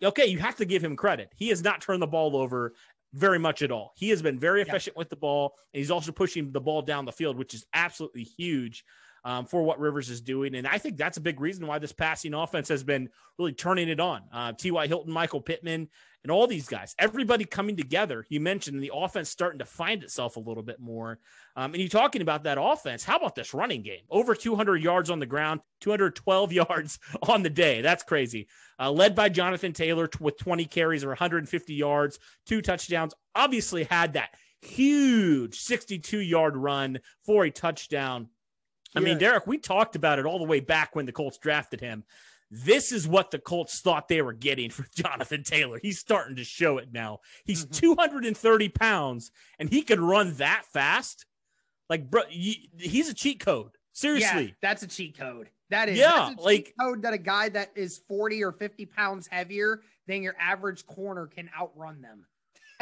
Okay, 0.01 0.27
you 0.27 0.39
have 0.39 0.55
to 0.55 0.65
give 0.65 0.81
him 0.81 0.95
credit. 0.95 1.33
He 1.35 1.49
has 1.49 1.61
not 1.61 1.81
turned 1.81 2.01
the 2.01 2.07
ball 2.07 2.37
over 2.37 2.73
very 3.13 3.37
much 3.37 3.61
at 3.61 3.71
all. 3.71 3.91
He 3.97 4.09
has 4.09 4.21
been 4.21 4.39
very 4.39 4.61
efficient 4.61 4.95
yeah. 4.95 4.99
with 4.99 5.09
the 5.09 5.17
ball, 5.17 5.55
and 5.73 5.79
he's 5.79 5.91
also 5.91 6.13
pushing 6.13 6.53
the 6.53 6.61
ball 6.61 6.81
down 6.81 7.03
the 7.03 7.11
field, 7.11 7.37
which 7.37 7.53
is 7.53 7.65
absolutely 7.73 8.23
huge 8.23 8.85
um, 9.23 9.45
for 9.45 9.63
what 9.63 9.79
Rivers 9.79 10.09
is 10.09 10.21
doing. 10.21 10.55
And 10.55 10.67
I 10.67 10.77
think 10.77 10.97
that's 10.97 11.17
a 11.17 11.21
big 11.21 11.39
reason 11.39 11.67
why 11.67 11.79
this 11.79 11.91
passing 11.91 12.33
offense 12.33 12.67
has 12.69 12.83
been 12.83 13.09
really 13.37 13.53
turning 13.53 13.89
it 13.89 13.99
on. 13.99 14.23
Uh, 14.31 14.53
T.Y. 14.53 14.87
Hilton, 14.87 15.13
Michael 15.13 15.41
Pittman, 15.41 15.89
and 16.23 16.31
all 16.31 16.47
these 16.47 16.67
guys, 16.67 16.95
everybody 16.99 17.45
coming 17.45 17.77
together. 17.77 18.25
You 18.29 18.41
mentioned 18.41 18.83
the 18.83 18.91
offense 18.93 19.29
starting 19.29 19.59
to 19.59 19.65
find 19.65 20.03
itself 20.03 20.35
a 20.35 20.41
little 20.41 20.63
bit 20.63 20.79
more. 20.79 21.19
Um, 21.55 21.73
and 21.73 21.81
you 21.81 21.87
talking 21.87 22.21
about 22.21 22.43
that 22.43 22.57
offense. 22.59 23.05
How 23.05 23.17
about 23.17 23.35
this 23.35 23.53
running 23.53 23.83
game? 23.83 24.01
Over 24.09 24.35
200 24.35 24.83
yards 24.83 25.09
on 25.09 25.19
the 25.19 25.25
ground, 25.25 25.61
212 25.79 26.51
yards 26.53 26.99
on 27.23 27.41
the 27.41 27.49
day. 27.49 27.81
That's 27.81 28.03
crazy. 28.03 28.47
Uh, 28.79 28.91
led 28.91 29.15
by 29.15 29.29
Jonathan 29.29 29.71
Taylor 29.71 30.09
with 30.19 30.37
20 30.37 30.65
carries 30.65 31.05
or 31.05 31.09
150 31.09 31.73
yards, 31.73 32.19
two 32.45 32.61
touchdowns. 32.61 33.13
Obviously 33.35 33.85
had 33.85 34.13
that 34.13 34.35
huge 34.61 35.57
62 35.59 36.19
yard 36.19 36.57
run 36.57 36.99
for 37.25 37.45
a 37.45 37.51
touchdown 37.51 38.27
I 38.95 38.99
mean, 39.01 39.17
Derek, 39.17 39.45
we 39.45 39.57
talked 39.57 39.95
about 39.95 40.19
it 40.19 40.25
all 40.25 40.39
the 40.39 40.45
way 40.45 40.59
back 40.59 40.95
when 40.95 41.05
the 41.05 41.11
Colts 41.11 41.37
drafted 41.37 41.79
him. 41.79 42.03
This 42.51 42.91
is 42.91 43.07
what 43.07 43.29
the 43.29 43.37
Colts 43.37 43.79
thought 43.81 44.07
they 44.07 44.21
were 44.21 44.33
getting 44.33 44.71
for 44.71 44.85
Jonathan 44.95 45.43
Taylor. 45.43 45.79
He's 45.81 45.99
starting 45.99 46.37
to 46.37 46.43
show 46.43 46.79
it 46.79 46.91
now. 46.91 47.19
He's 47.45 47.65
mm-hmm. 47.65 47.95
230 47.95 48.69
pounds 48.69 49.31
and 49.59 49.69
he 49.69 49.83
could 49.83 49.99
run 49.99 50.33
that 50.35 50.63
fast. 50.73 51.25
Like, 51.89 52.09
bro, 52.09 52.23
he's 52.29 53.09
a 53.09 53.13
cheat 53.13 53.39
code. 53.39 53.71
Seriously. 53.93 54.45
Yeah, 54.45 54.51
that's 54.61 54.83
a 54.83 54.87
cheat 54.87 55.17
code. 55.17 55.49
That 55.69 55.89
is 55.89 55.99
yeah, 55.99 56.33
like 56.39 56.73
code 56.79 57.03
that 57.03 57.13
a 57.13 57.17
guy 57.17 57.49
that 57.49 57.71
is 57.75 58.01
40 58.07 58.43
or 58.43 58.51
50 58.51 58.85
pounds 58.87 59.27
heavier 59.27 59.81
than 60.07 60.23
your 60.23 60.35
average 60.39 60.85
corner 60.87 61.27
can 61.27 61.49
outrun 61.59 62.01
them 62.01 62.25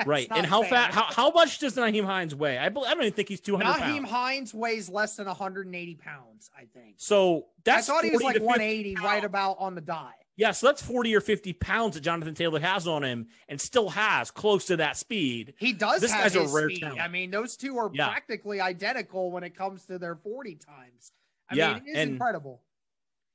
right. 0.05 0.27
And 0.31 0.45
how 0.45 0.63
fat? 0.63 0.93
How, 0.93 1.05
how 1.09 1.31
much 1.31 1.59
does 1.59 1.75
Nyheim 1.75 2.05
Hines 2.05 2.35
weigh? 2.35 2.57
I, 2.57 2.65
I 2.65 2.69
don't 2.69 3.01
even 3.01 3.13
think 3.13 3.29
he's 3.29 3.41
200 3.41 3.65
Nyheim 3.65 3.79
pounds. 3.79 4.09
Hines 4.09 4.53
weighs 4.53 4.89
less 4.89 5.15
than 5.15 5.27
180 5.27 5.95
pounds, 5.95 6.49
I 6.55 6.65
think. 6.73 6.95
So 6.97 7.45
that's 7.63 7.89
I 7.89 7.93
thought 7.93 8.03
he 8.03 8.11
was 8.11 8.21
like 8.21 8.39
180 8.39 8.95
pounds. 8.95 9.05
right 9.05 9.23
about 9.23 9.57
on 9.59 9.75
the 9.75 9.81
dot. 9.81 10.13
Yeah, 10.37 10.51
so 10.51 10.67
that's 10.67 10.83
40 10.83 11.15
or 11.15 11.21
50 11.21 11.53
pounds 11.53 11.95
that 11.95 12.01
Jonathan 12.01 12.35
Taylor 12.35 12.59
has 12.59 12.87
on 12.87 13.03
him 13.03 13.27
and 13.49 13.59
still 13.59 13.89
has 13.89 14.29
close 14.29 14.65
to 14.65 14.77
that 14.77 14.95
speed. 14.95 15.55
He 15.57 15.73
does 15.73 16.01
this 16.01 16.11
have 16.11 16.31
his 16.31 16.35
a 16.35 16.55
rare 16.55 16.69
speed. 16.69 16.81
Talent. 16.81 17.01
I 17.01 17.07
mean, 17.07 17.31
those 17.31 17.57
two 17.57 17.79
are 17.79 17.89
yeah. 17.91 18.07
practically 18.07 18.61
identical 18.61 19.31
when 19.31 19.43
it 19.43 19.55
comes 19.55 19.87
to 19.87 19.97
their 19.97 20.15
40 20.15 20.55
times. 20.55 21.11
I 21.49 21.55
yeah, 21.55 21.73
mean, 21.73 21.83
it 21.87 21.89
is 21.89 21.97
and, 21.97 22.11
incredible. 22.11 22.61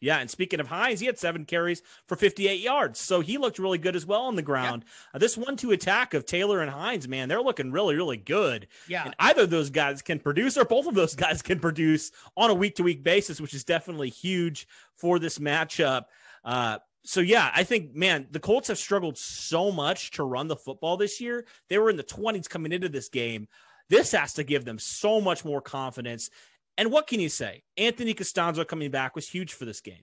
Yeah, 0.02 0.18
and 0.18 0.28
speaking 0.28 0.59
of 0.59 0.66
Hines, 0.66 0.99
he 0.99 1.06
had 1.06 1.16
seven 1.16 1.44
carries 1.44 1.80
for 2.09 2.16
58 2.16 2.61
yards, 2.61 2.99
so 2.99 3.21
he 3.21 3.38
looked 3.38 3.61
really 3.61 3.78
good 3.78 3.94
as 3.94 4.04
well 4.04 4.23
on 4.23 4.35
the 4.35 4.42
ground. 4.42 4.85
Uh, 5.14 5.18
this 5.18 5.37
one-two 5.37 5.71
attack 5.71 6.12
of 6.12 6.26
Taylor 6.26 6.61
and 6.61 6.71
Hines, 6.71 7.06
man, 7.06 7.28
they're 7.28 7.40
looking 7.40 7.71
really, 7.71 7.94
really 7.94 8.16
good. 8.16 8.66
Yeah, 8.88 9.04
and 9.04 9.14
either 9.21 9.42
of 9.42 9.50
those 9.50 9.71
guys 9.71 10.02
can 10.02 10.18
produce, 10.18 10.59
or 10.59 10.64
both 10.64 10.88
of 10.88 10.94
those 10.94 11.14
guys 11.16 11.40
can 11.40 11.61
produce 11.61 12.11
on 12.37 12.50
a 12.50 12.54
week-to-week 12.54 13.04
basis, 13.04 13.40
which 13.40 13.54
is 13.54 13.62
definitely 13.62 14.11
huge 14.11 14.66
for 14.97 15.21
this 15.21 15.38
matchup. 15.38 16.06
Uh, 16.44 16.78
so 17.04 17.21
yeah, 17.21 17.52
I 17.54 17.62
think 17.62 17.94
man, 17.94 18.26
the 18.32 18.40
Colts 18.40 18.68
have 18.68 18.78
struggled 18.78 19.16
so 19.16 19.71
much 19.71 20.11
to 20.12 20.25
run 20.25 20.49
the 20.49 20.56
football 20.56 20.97
this 20.97 21.21
year. 21.21 21.47
They 21.68 21.78
were 21.78 21.90
in 21.90 21.97
the 21.97 22.04
20s 22.04 22.49
coming 22.49 22.73
into 22.73 22.88
this 22.88 23.09
game. 23.09 23.47
This 23.88 24.12
has 24.12 24.35
to 24.35 24.44
give 24.44 24.64
them 24.64 24.78
so 24.78 25.21
much 25.21 25.44
more 25.44 25.61
confidence. 25.61 26.30
And 26.79 26.91
what 26.91 27.07
can 27.07 27.21
you 27.21 27.29
say? 27.29 27.62
Anthony 27.76 28.14
Castonzo 28.14 28.67
coming 28.67 28.91
back 28.91 29.14
was 29.14 29.29
huge 29.29 29.52
for 29.52 29.64
this 29.64 29.81
game. 29.81 30.02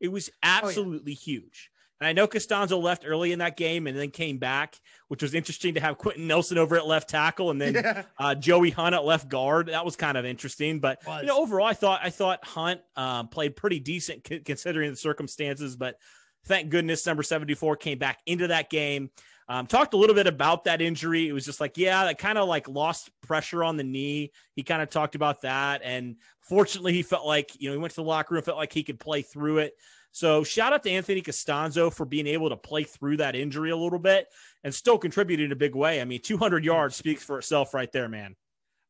It 0.00 0.08
was 0.08 0.30
absolutely 0.42 1.12
oh, 1.12 1.20
yeah. 1.20 1.40
huge. 1.40 1.70
And 2.00 2.06
I 2.06 2.12
know 2.12 2.26
Castonzo 2.26 2.80
left 2.80 3.04
early 3.06 3.32
in 3.32 3.38
that 3.38 3.56
game 3.56 3.86
and 3.86 3.98
then 3.98 4.10
came 4.10 4.36
back, 4.36 4.76
which 5.08 5.22
was 5.22 5.34
interesting 5.34 5.74
to 5.74 5.80
have 5.80 5.96
Quenton 5.96 6.26
Nelson 6.26 6.58
over 6.58 6.76
at 6.76 6.86
left 6.86 7.08
tackle 7.08 7.50
and 7.50 7.60
then 7.60 7.74
yeah. 7.74 8.02
uh, 8.18 8.34
Joey 8.34 8.70
Hunt 8.70 8.94
at 8.94 9.04
left 9.04 9.28
guard. 9.28 9.68
That 9.68 9.84
was 9.84 9.96
kind 9.96 10.18
of 10.18 10.26
interesting. 10.26 10.78
But 10.78 10.98
you 11.06 11.26
know, 11.26 11.40
overall, 11.40 11.66
I 11.66 11.72
thought 11.72 12.00
I 12.02 12.10
thought 12.10 12.44
Hunt 12.44 12.82
um, 12.96 13.28
played 13.28 13.56
pretty 13.56 13.80
decent 13.80 14.26
c- 14.26 14.40
considering 14.40 14.90
the 14.90 14.96
circumstances. 14.96 15.74
But 15.76 15.96
thank 16.44 16.68
goodness 16.68 17.06
number 17.06 17.22
seventy 17.22 17.54
four 17.54 17.76
came 17.76 17.98
back 17.98 18.18
into 18.26 18.48
that 18.48 18.68
game. 18.68 19.10
Um, 19.48 19.66
talked 19.66 19.94
a 19.94 19.96
little 19.96 20.14
bit 20.14 20.26
about 20.26 20.64
that 20.64 20.82
injury. 20.82 21.28
It 21.28 21.32
was 21.32 21.44
just 21.44 21.60
like, 21.60 21.78
yeah, 21.78 22.04
that 22.04 22.18
kind 22.18 22.36
of 22.36 22.48
like 22.48 22.68
lost 22.68 23.10
pressure 23.22 23.62
on 23.62 23.76
the 23.76 23.84
knee. 23.84 24.32
He 24.54 24.64
kind 24.64 24.82
of 24.82 24.90
talked 24.90 25.14
about 25.14 25.42
that. 25.42 25.82
And 25.84 26.16
fortunately, 26.40 26.92
he 26.92 27.02
felt 27.02 27.26
like, 27.26 27.52
you 27.60 27.68
know, 27.68 27.74
he 27.74 27.78
went 27.78 27.92
to 27.92 27.96
the 27.96 28.02
locker 28.02 28.34
room, 28.34 28.42
felt 28.42 28.58
like 28.58 28.72
he 28.72 28.82
could 28.82 28.98
play 28.98 29.22
through 29.22 29.58
it. 29.58 29.74
So 30.10 30.42
shout 30.42 30.72
out 30.72 30.82
to 30.84 30.90
Anthony 30.90 31.20
Castonzo 31.20 31.92
for 31.92 32.06
being 32.06 32.26
able 32.26 32.48
to 32.48 32.56
play 32.56 32.84
through 32.84 33.18
that 33.18 33.36
injury 33.36 33.70
a 33.70 33.76
little 33.76 33.98
bit 33.98 34.28
and 34.64 34.74
still 34.74 34.98
contribute 34.98 35.40
in 35.40 35.52
a 35.52 35.56
big 35.56 35.74
way. 35.74 36.00
I 36.00 36.04
mean, 36.04 36.20
200 36.22 36.64
yards 36.64 36.96
speaks 36.96 37.22
for 37.22 37.38
itself 37.38 37.74
right 37.74 37.92
there, 37.92 38.08
man. 38.08 38.34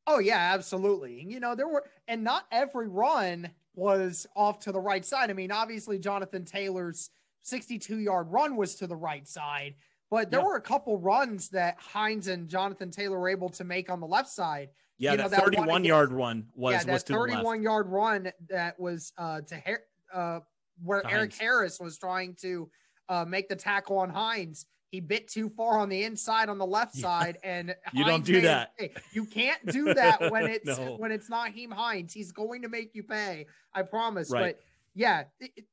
Oh, 0.07 0.21
yeah, 0.21 0.53
absolutely. 0.55 1.27
You 1.29 1.41
know, 1.41 1.57
there 1.57 1.67
were, 1.67 1.85
and 2.07 2.23
not 2.23 2.47
every 2.53 2.87
run 2.87 3.51
was 3.75 4.27
off 4.37 4.61
to 4.61 4.73
the 4.73 4.81
right 4.81 5.05
side. 5.05 5.31
I 5.31 5.33
mean, 5.33 5.51
obviously, 5.51 5.99
Jonathan 5.99 6.45
Taylor's 6.45 7.11
62 7.43 7.99
yard 7.99 8.29
run 8.31 8.57
was 8.57 8.77
to 8.77 8.87
the 8.87 8.97
right 8.97 9.27
side, 9.27 9.75
but 10.11 10.31
there 10.31 10.41
yeah. 10.41 10.47
were 10.47 10.57
a 10.57 10.61
couple 10.61 10.99
runs 10.99 11.49
that 11.51 11.77
Hines 11.79 12.29
and 12.29 12.49
Jonathan 12.49 12.91
Taylor 12.91 13.19
were 13.19 13.29
able 13.29 13.49
to 13.51 13.65
make 13.65 13.91
on 13.91 14.01
the 14.01 14.07
left 14.07 14.29
side. 14.29 14.69
Yeah, 14.99 15.13
you 15.13 15.19
know, 15.19 15.29
that 15.29 15.41
31 15.41 15.85
yard 15.85 16.13
run 16.13 16.47
was 16.55 16.75
yeah, 16.75 16.85
that 16.85 17.03
31 17.03 17.63
yard 17.63 17.89
run 17.89 18.33
that 18.49 18.79
was 18.81 19.13
uh, 19.19 19.43
to 19.43 19.79
uh, 20.13 20.41
where 20.83 21.03
Hines. 21.05 21.39
Harris 21.39 21.81
was 21.81 21.99
trying 21.99 22.35
to 22.41 22.71
uh, 23.09 23.25
make 23.27 23.49
the 23.49 23.57
tackle 23.57 23.99
on 23.99 24.09
Hines. 24.09 24.67
He 24.91 25.01
bit 25.01 25.29
too 25.29 25.51
far 25.51 25.79
on 25.79 25.89
the 25.89 26.05
inside 26.05 26.49
on 26.49 26.59
the 26.59 26.67
left 26.67 26.97
yeah. 26.97 27.03
side, 27.03 27.39
and 27.43 27.75
you 27.93 28.05
Hines 28.05 28.07
don't 28.07 28.25
do 28.25 28.41
that. 28.43 28.73
You 29.13 29.27
can't 29.27 29.65
do 29.67 29.93
that 29.93 30.31
when 30.31 30.45
it's 30.51 30.79
no. 30.79 30.95
when 30.97 31.11
it's 31.11 31.29
not 31.29 31.51
Nyheim 31.51 31.73
Hines. 31.73 32.13
He's 32.13 32.33
going 32.33 32.63
to 32.63 32.69
make 32.69 32.95
you 32.95 33.03
pay. 33.03 33.47
I 33.75 33.83
promise. 33.83 34.31
Right. 34.31 34.57
But 34.57 34.61
yeah, 34.95 35.25
it, 35.41 35.65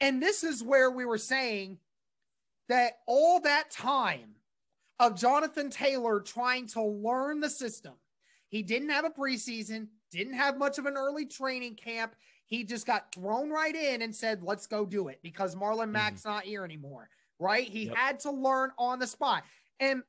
and 0.00 0.20
this 0.20 0.42
is 0.42 0.62
where 0.62 0.90
we 0.90 1.04
were 1.04 1.18
saying 1.18 1.78
that 2.68 2.98
all 3.06 3.40
that 3.40 3.70
time 3.70 4.34
of 4.98 5.18
Jonathan 5.18 5.70
Taylor 5.70 6.20
trying 6.20 6.66
to 6.68 6.82
learn 6.82 7.40
the 7.40 7.50
system, 7.50 7.94
he 8.48 8.62
didn't 8.62 8.90
have 8.90 9.04
a 9.04 9.10
preseason, 9.10 9.88
didn't 10.10 10.34
have 10.34 10.58
much 10.58 10.78
of 10.78 10.86
an 10.86 10.96
early 10.96 11.26
training 11.26 11.74
camp. 11.74 12.14
He 12.46 12.64
just 12.64 12.86
got 12.86 13.14
thrown 13.14 13.50
right 13.50 13.74
in 13.74 14.02
and 14.02 14.14
said, 14.14 14.42
let's 14.42 14.66
go 14.66 14.84
do 14.84 15.08
it 15.08 15.18
because 15.22 15.54
Marlon 15.54 15.84
mm-hmm. 15.84 15.92
Mack's 15.92 16.24
not 16.24 16.44
here 16.44 16.64
anymore, 16.64 17.08
right? 17.38 17.66
He 17.66 17.86
yep. 17.86 17.96
had 17.96 18.20
to 18.20 18.30
learn 18.30 18.70
on 18.78 18.98
the 18.98 19.06
spot. 19.06 19.44
And 19.80 20.02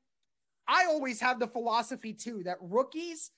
I 0.68 0.86
always 0.86 1.20
have 1.22 1.40
the 1.40 1.48
philosophy 1.48 2.14
too 2.14 2.44
that 2.44 2.58
rookies, 2.62 3.32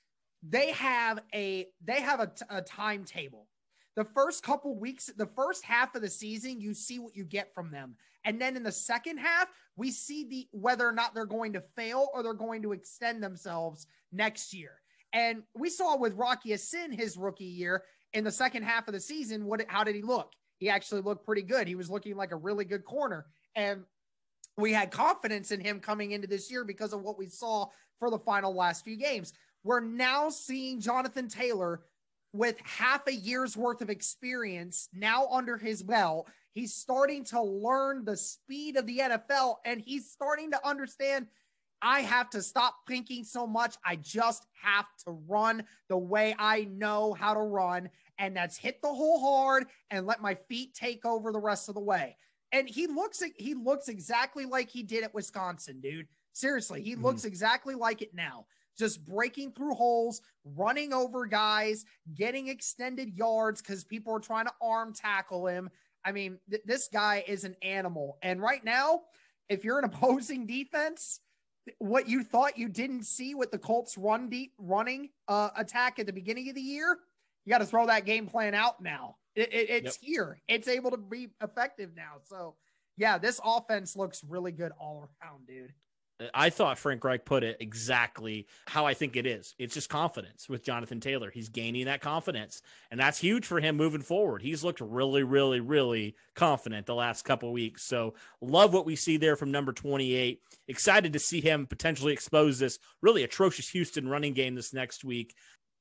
they 0.47 0.71
have 0.71 1.19
a 1.33 1.67
they 1.83 2.01
have 2.01 2.19
a, 2.19 2.31
a 2.49 2.61
timetable 2.61 3.47
the 3.95 4.05
first 4.05 4.43
couple 4.43 4.77
weeks, 4.77 5.09
the 5.17 5.25
first 5.25 5.63
half 5.63 5.95
of 5.95 6.01
the 6.01 6.09
season, 6.09 6.59
you 6.59 6.73
see 6.73 6.99
what 6.99 7.15
you 7.15 7.23
get 7.23 7.53
from 7.53 7.71
them. 7.71 7.95
And 8.25 8.41
then 8.41 8.55
in 8.55 8.63
the 8.63 8.71
second 8.71 9.17
half, 9.17 9.47
we 9.75 9.91
see 9.91 10.25
the 10.25 10.47
whether 10.51 10.87
or 10.87 10.91
not 10.91 11.13
they're 11.13 11.25
going 11.25 11.53
to 11.53 11.61
fail 11.75 12.09
or 12.13 12.23
they're 12.23 12.33
going 12.33 12.63
to 12.63 12.73
extend 12.73 13.21
themselves 13.21 13.87
next 14.11 14.53
year. 14.53 14.71
And 15.13 15.43
we 15.53 15.69
saw 15.69 15.95
with 15.95 16.15
Rocky 16.15 16.49
Ya-Sin 16.49 16.91
his 16.91 17.17
rookie 17.17 17.45
year 17.45 17.83
in 18.13 18.23
the 18.23 18.31
second 18.31 18.63
half 18.63 18.87
of 18.87 18.93
the 18.93 18.99
season, 18.99 19.45
what 19.45 19.63
how 19.67 19.83
did 19.83 19.95
he 19.95 20.01
look? 20.01 20.33
He 20.57 20.69
actually 20.69 21.01
looked 21.01 21.25
pretty 21.25 21.43
good. 21.43 21.67
He 21.67 21.75
was 21.75 21.89
looking 21.89 22.15
like 22.15 22.31
a 22.31 22.37
really 22.37 22.65
good 22.65 22.83
corner. 22.83 23.25
And 23.55 23.83
we 24.57 24.73
had 24.73 24.91
confidence 24.91 25.51
in 25.51 25.59
him 25.59 25.79
coming 25.79 26.11
into 26.11 26.27
this 26.27 26.49
year 26.49 26.63
because 26.63 26.93
of 26.93 27.01
what 27.01 27.17
we 27.17 27.27
saw 27.27 27.67
for 27.99 28.09
the 28.09 28.19
final 28.19 28.55
last 28.55 28.83
few 28.83 28.97
games. 28.97 29.33
We're 29.63 29.81
now 29.81 30.29
seeing 30.29 30.79
Jonathan 30.79 31.27
Taylor 31.27 31.81
with 32.35 32.59
half 32.63 33.07
a 33.07 33.13
year's 33.13 33.55
worth 33.55 33.81
of 33.81 33.89
experience 33.89 34.89
now 34.93 35.27
under 35.31 35.57
his 35.57 35.81
belt. 35.81 36.29
He's 36.53 36.73
starting 36.73 37.23
to 37.25 37.41
learn 37.41 38.05
the 38.05 38.17
speed 38.17 38.77
of 38.77 38.85
the 38.85 38.99
NFL 38.99 39.55
and 39.65 39.81
he's 39.81 40.11
starting 40.11 40.51
to 40.51 40.67
understand 40.67 41.27
I 41.81 42.01
have 42.01 42.29
to 42.31 42.41
stop 42.41 42.75
thinking 42.87 43.23
so 43.23 43.45
much. 43.45 43.75
I 43.85 43.97
just 43.97 44.47
have 44.63 44.87
to 45.05 45.11
run 45.27 45.63
the 45.87 45.97
way 45.97 46.35
I 46.39 46.63
know 46.63 47.13
how 47.13 47.33
to 47.33 47.41
run. 47.41 47.89
And 48.17 48.35
that's 48.35 48.57
hit 48.57 48.81
the 48.81 48.87
hole 48.87 49.19
hard 49.19 49.65
and 49.91 50.07
let 50.07 50.21
my 50.21 50.33
feet 50.33 50.73
take 50.73 51.05
over 51.05 51.31
the 51.31 51.39
rest 51.39 51.69
of 51.69 51.75
the 51.75 51.81
way. 51.81 52.17
And 52.51 52.67
he 52.67 52.87
looks 52.87 53.21
he 53.35 53.53
looks 53.53 53.87
exactly 53.87 54.45
like 54.45 54.69
he 54.69 54.81
did 54.81 55.03
at 55.03 55.13
Wisconsin, 55.13 55.81
dude. 55.81 56.07
Seriously, 56.33 56.81
he 56.81 56.93
mm-hmm. 56.93 57.03
looks 57.05 57.25
exactly 57.25 57.75
like 57.75 58.01
it 58.01 58.13
now. 58.13 58.45
Just 58.77 59.05
breaking 59.05 59.53
through 59.53 59.73
holes, 59.73 60.21
running 60.43 60.93
over 60.93 61.25
guys, 61.25 61.85
getting 62.13 62.47
extended 62.47 63.13
yards 63.13 63.61
because 63.61 63.83
people 63.83 64.13
are 64.13 64.19
trying 64.19 64.45
to 64.45 64.53
arm 64.61 64.93
tackle 64.93 65.47
him. 65.47 65.69
I 66.03 66.11
mean, 66.11 66.37
th- 66.49 66.63
this 66.65 66.89
guy 66.91 67.23
is 67.27 67.43
an 67.43 67.55
animal. 67.61 68.17
And 68.21 68.41
right 68.41 68.63
now, 68.63 69.01
if 69.49 69.63
you're 69.63 69.79
an 69.79 69.85
opposing 69.93 70.45
defense, 70.45 71.19
what 71.79 72.07
you 72.07 72.23
thought 72.23 72.57
you 72.57 72.69
didn't 72.69 73.03
see 73.03 73.33
with 73.33 73.51
the 73.51 73.57
Colts 73.57 73.97
run 73.97 74.29
deep 74.29 74.53
running 74.57 75.09
uh, 75.27 75.49
attack 75.57 75.99
at 75.99 76.05
the 76.05 76.13
beginning 76.13 76.49
of 76.49 76.55
the 76.55 76.61
year, 76.61 76.99
you 77.45 77.49
got 77.49 77.59
to 77.59 77.65
throw 77.65 77.87
that 77.87 78.05
game 78.05 78.27
plan 78.27 78.53
out 78.53 78.81
now. 78.81 79.15
It, 79.35 79.53
it, 79.53 79.69
it's 79.69 79.99
yep. 80.01 80.09
here. 80.09 80.41
It's 80.47 80.67
able 80.67 80.91
to 80.91 80.97
be 80.97 81.29
effective 81.41 81.91
now. 81.95 82.13
So, 82.23 82.55
yeah, 82.97 83.17
this 83.17 83.39
offense 83.43 83.95
looks 83.95 84.23
really 84.23 84.51
good 84.51 84.71
all 84.79 85.09
around, 85.23 85.47
dude. 85.47 85.73
Uh, 86.19 86.25
I 86.33 86.49
thought 86.49 86.77
Frank 86.77 87.03
Reich 87.03 87.25
put 87.25 87.43
it 87.43 87.57
exactly 87.59 88.47
how 88.67 88.85
I 88.85 88.93
think 88.93 89.15
it 89.15 89.25
is. 89.25 89.55
It's 89.59 89.73
just 89.73 89.89
confidence 89.89 90.47
with 90.49 90.63
Jonathan 90.63 90.99
Taylor. 90.99 91.31
He's 91.31 91.49
gaining 91.49 91.85
that 91.85 92.01
confidence, 92.01 92.61
and 92.91 92.99
that's 92.99 93.19
huge 93.19 93.45
for 93.45 93.59
him 93.59 93.75
moving 93.75 94.01
forward. 94.01 94.41
He's 94.41 94.63
looked 94.63 94.81
really, 94.81 95.23
really, 95.23 95.59
really 95.59 96.15
confident 96.35 96.85
the 96.85 96.95
last 96.95 97.23
couple 97.23 97.51
weeks. 97.51 97.83
So, 97.83 98.13
love 98.41 98.73
what 98.73 98.85
we 98.85 98.95
see 98.95 99.17
there 99.17 99.35
from 99.35 99.51
number 99.51 99.73
28. 99.73 100.41
Excited 100.67 101.13
to 101.13 101.19
see 101.19 101.41
him 101.41 101.67
potentially 101.67 102.13
expose 102.13 102.59
this 102.59 102.79
really 103.01 103.23
atrocious 103.23 103.69
Houston 103.69 104.07
running 104.07 104.33
game 104.33 104.55
this 104.55 104.73
next 104.73 105.03
week. 105.03 105.35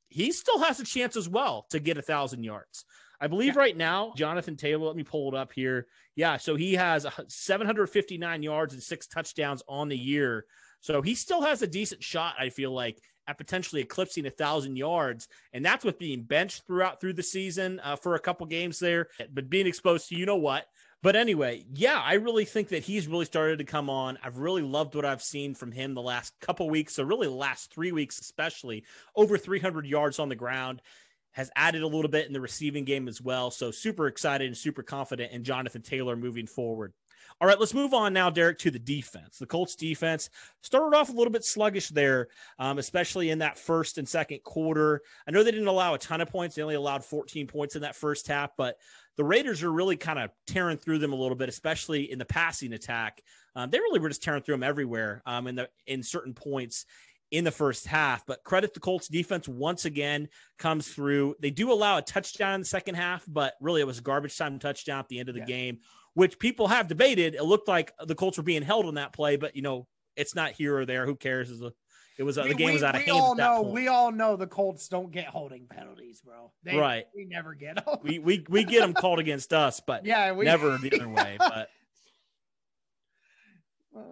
He 0.08 0.30
still 0.32 0.60
has 0.60 0.78
a 0.78 0.84
chance 0.84 1.16
as 1.16 1.28
well 1.28 1.66
to 1.70 1.80
get 1.80 1.98
a 1.98 2.02
thousand 2.02 2.44
yards. 2.44 2.84
I 3.24 3.26
believe 3.26 3.54
yeah. 3.54 3.60
right 3.60 3.76
now, 3.76 4.12
Jonathan 4.16 4.54
Taylor, 4.54 4.86
let 4.86 4.96
me 4.96 5.02
pull 5.02 5.32
it 5.32 5.34
up 5.34 5.50
here. 5.50 5.86
Yeah, 6.14 6.36
so 6.36 6.56
he 6.56 6.74
has 6.74 7.06
759 7.26 8.42
yards 8.42 8.74
and 8.74 8.82
six 8.82 9.06
touchdowns 9.06 9.62
on 9.66 9.88
the 9.88 9.96
year. 9.96 10.44
So 10.80 11.00
he 11.00 11.14
still 11.14 11.40
has 11.40 11.62
a 11.62 11.66
decent 11.66 12.02
shot, 12.02 12.34
I 12.38 12.50
feel 12.50 12.70
like, 12.70 13.00
at 13.26 13.38
potentially 13.38 13.80
eclipsing 13.80 14.26
a 14.26 14.30
thousand 14.30 14.76
yards. 14.76 15.28
And 15.54 15.64
that's 15.64 15.86
with 15.86 15.98
being 15.98 16.24
benched 16.24 16.66
throughout 16.66 17.00
through 17.00 17.14
the 17.14 17.22
season 17.22 17.80
uh, 17.82 17.96
for 17.96 18.14
a 18.14 18.20
couple 18.20 18.44
games 18.44 18.78
there, 18.78 19.08
but 19.32 19.48
being 19.48 19.66
exposed 19.66 20.10
to 20.10 20.16
you 20.16 20.26
know 20.26 20.36
what. 20.36 20.66
But 21.04 21.16
anyway, 21.16 21.66
yeah, 21.74 22.00
I 22.02 22.14
really 22.14 22.46
think 22.46 22.68
that 22.68 22.82
he's 22.82 23.08
really 23.08 23.26
started 23.26 23.58
to 23.58 23.64
come 23.64 23.90
on. 23.90 24.18
I've 24.22 24.38
really 24.38 24.62
loved 24.62 24.94
what 24.94 25.04
I've 25.04 25.22
seen 25.22 25.54
from 25.54 25.70
him 25.70 25.92
the 25.92 26.00
last 26.00 26.32
couple 26.40 26.68
weeks. 26.70 26.94
So 26.94 27.02
really 27.02 27.26
the 27.26 27.34
last 27.34 27.72
three 27.72 27.92
weeks, 27.92 28.20
especially 28.20 28.84
over 29.14 29.36
300 29.36 29.86
yards 29.86 30.18
on 30.18 30.30
the 30.30 30.34
ground 30.34 30.80
has 31.34 31.50
added 31.56 31.82
a 31.82 31.86
little 31.86 32.10
bit 32.10 32.26
in 32.26 32.32
the 32.32 32.40
receiving 32.40 32.84
game 32.84 33.06
as 33.08 33.20
well. 33.20 33.50
So 33.50 33.70
super 33.70 34.06
excited 34.06 34.46
and 34.46 34.56
super 34.56 34.82
confident 34.82 35.32
in 35.32 35.44
Jonathan 35.44 35.82
Taylor 35.82 36.16
moving 36.16 36.46
forward. 36.46 36.92
All 37.40 37.48
right, 37.48 37.58
let's 37.58 37.74
move 37.74 37.94
on 37.94 38.12
now, 38.12 38.30
Derek, 38.30 38.58
to 38.58 38.70
the 38.70 38.78
defense. 38.78 39.38
The 39.38 39.46
Colts 39.46 39.74
defense 39.74 40.30
started 40.60 40.96
off 40.96 41.08
a 41.08 41.12
little 41.12 41.32
bit 41.32 41.44
sluggish 41.44 41.88
there, 41.88 42.28
um, 42.60 42.78
especially 42.78 43.30
in 43.30 43.40
that 43.40 43.58
first 43.58 43.98
and 43.98 44.08
second 44.08 44.44
quarter. 44.44 45.02
I 45.26 45.32
know 45.32 45.42
they 45.42 45.50
didn't 45.50 45.66
allow 45.66 45.94
a 45.94 45.98
ton 45.98 46.20
of 46.20 46.28
points; 46.28 46.54
they 46.54 46.62
only 46.62 46.76
allowed 46.76 47.04
14 47.04 47.48
points 47.48 47.74
in 47.74 47.82
that 47.82 47.96
first 47.96 48.28
half, 48.28 48.50
but 48.56 48.76
the 49.16 49.24
Raiders 49.24 49.64
are 49.64 49.72
really 49.72 49.96
kind 49.96 50.20
of 50.20 50.30
tearing 50.46 50.78
through 50.78 50.98
them 50.98 51.12
a 51.12 51.16
little 51.16 51.36
bit, 51.36 51.48
especially 51.48 52.10
in 52.10 52.18
the 52.18 52.24
passing 52.24 52.72
attack. 52.72 53.20
Um, 53.56 53.70
they 53.70 53.78
really 53.78 54.00
were 54.00 54.08
just 54.08 54.22
tearing 54.22 54.42
through 54.42 54.54
them 54.54 54.62
everywhere 54.62 55.22
um, 55.26 55.48
in 55.48 55.56
the 55.56 55.68
in 55.86 56.04
certain 56.04 56.34
points 56.34 56.86
in 57.30 57.44
the 57.44 57.50
first 57.50 57.86
half. 57.86 58.24
But 58.26 58.44
credit 58.44 58.74
the 58.74 58.80
Colts 58.80 59.08
defense 59.08 59.48
once 59.48 59.84
again 59.84 60.28
comes 60.58 60.88
through. 60.88 61.36
They 61.40 61.50
do 61.50 61.72
allow 61.72 61.98
a 61.98 62.02
touchdown 62.02 62.54
in 62.54 62.60
the 62.60 62.66
second 62.66 62.94
half, 62.94 63.24
but 63.26 63.54
really 63.60 63.80
it 63.80 63.86
was 63.86 63.98
a 63.98 64.02
garbage 64.02 64.36
time 64.36 64.58
touchdown 64.58 65.00
at 65.00 65.08
the 65.08 65.18
end 65.18 65.28
of 65.28 65.34
the 65.34 65.40
yeah. 65.40 65.46
game, 65.46 65.78
which 66.14 66.38
people 66.38 66.68
have 66.68 66.88
debated. 66.88 67.34
It 67.34 67.44
looked 67.44 67.68
like 67.68 67.92
the 68.04 68.14
Colts 68.14 68.36
were 68.36 68.44
being 68.44 68.62
held 68.62 68.86
on 68.86 68.94
that 68.94 69.12
play, 69.12 69.36
but 69.36 69.56
you 69.56 69.62
know, 69.62 69.86
it's 70.16 70.34
not 70.34 70.52
here 70.52 70.76
or 70.78 70.86
there. 70.86 71.06
Who 71.06 71.16
cares? 71.16 71.50
It 71.50 71.54
was, 71.54 71.62
a, 71.62 71.72
it 72.18 72.22
was 72.22 72.38
a, 72.38 72.42
the 72.42 72.54
game 72.54 72.68
we, 72.68 72.74
was 72.74 72.82
out 72.82 72.94
of 72.94 73.02
hand. 73.02 73.14
We 73.14 73.20
All 73.20 73.34
know, 73.34 73.62
we 73.62 73.88
all 73.88 74.12
know 74.12 74.36
the 74.36 74.46
Colts 74.46 74.88
don't 74.88 75.10
get 75.10 75.26
holding 75.26 75.66
penalties, 75.66 76.20
bro. 76.20 76.52
They, 76.62 76.76
right. 76.76 77.06
We 77.14 77.24
never 77.24 77.54
get 77.54 77.84
them. 77.84 77.98
we, 78.02 78.20
we, 78.20 78.44
we 78.48 78.64
get 78.64 78.80
them 78.80 78.94
called 78.94 79.18
against 79.18 79.52
us, 79.52 79.80
but 79.84 80.06
yeah, 80.06 80.32
we, 80.32 80.44
never 80.44 80.78
the 80.78 80.94
other 80.94 81.08
way. 81.08 81.36
But 81.38 81.68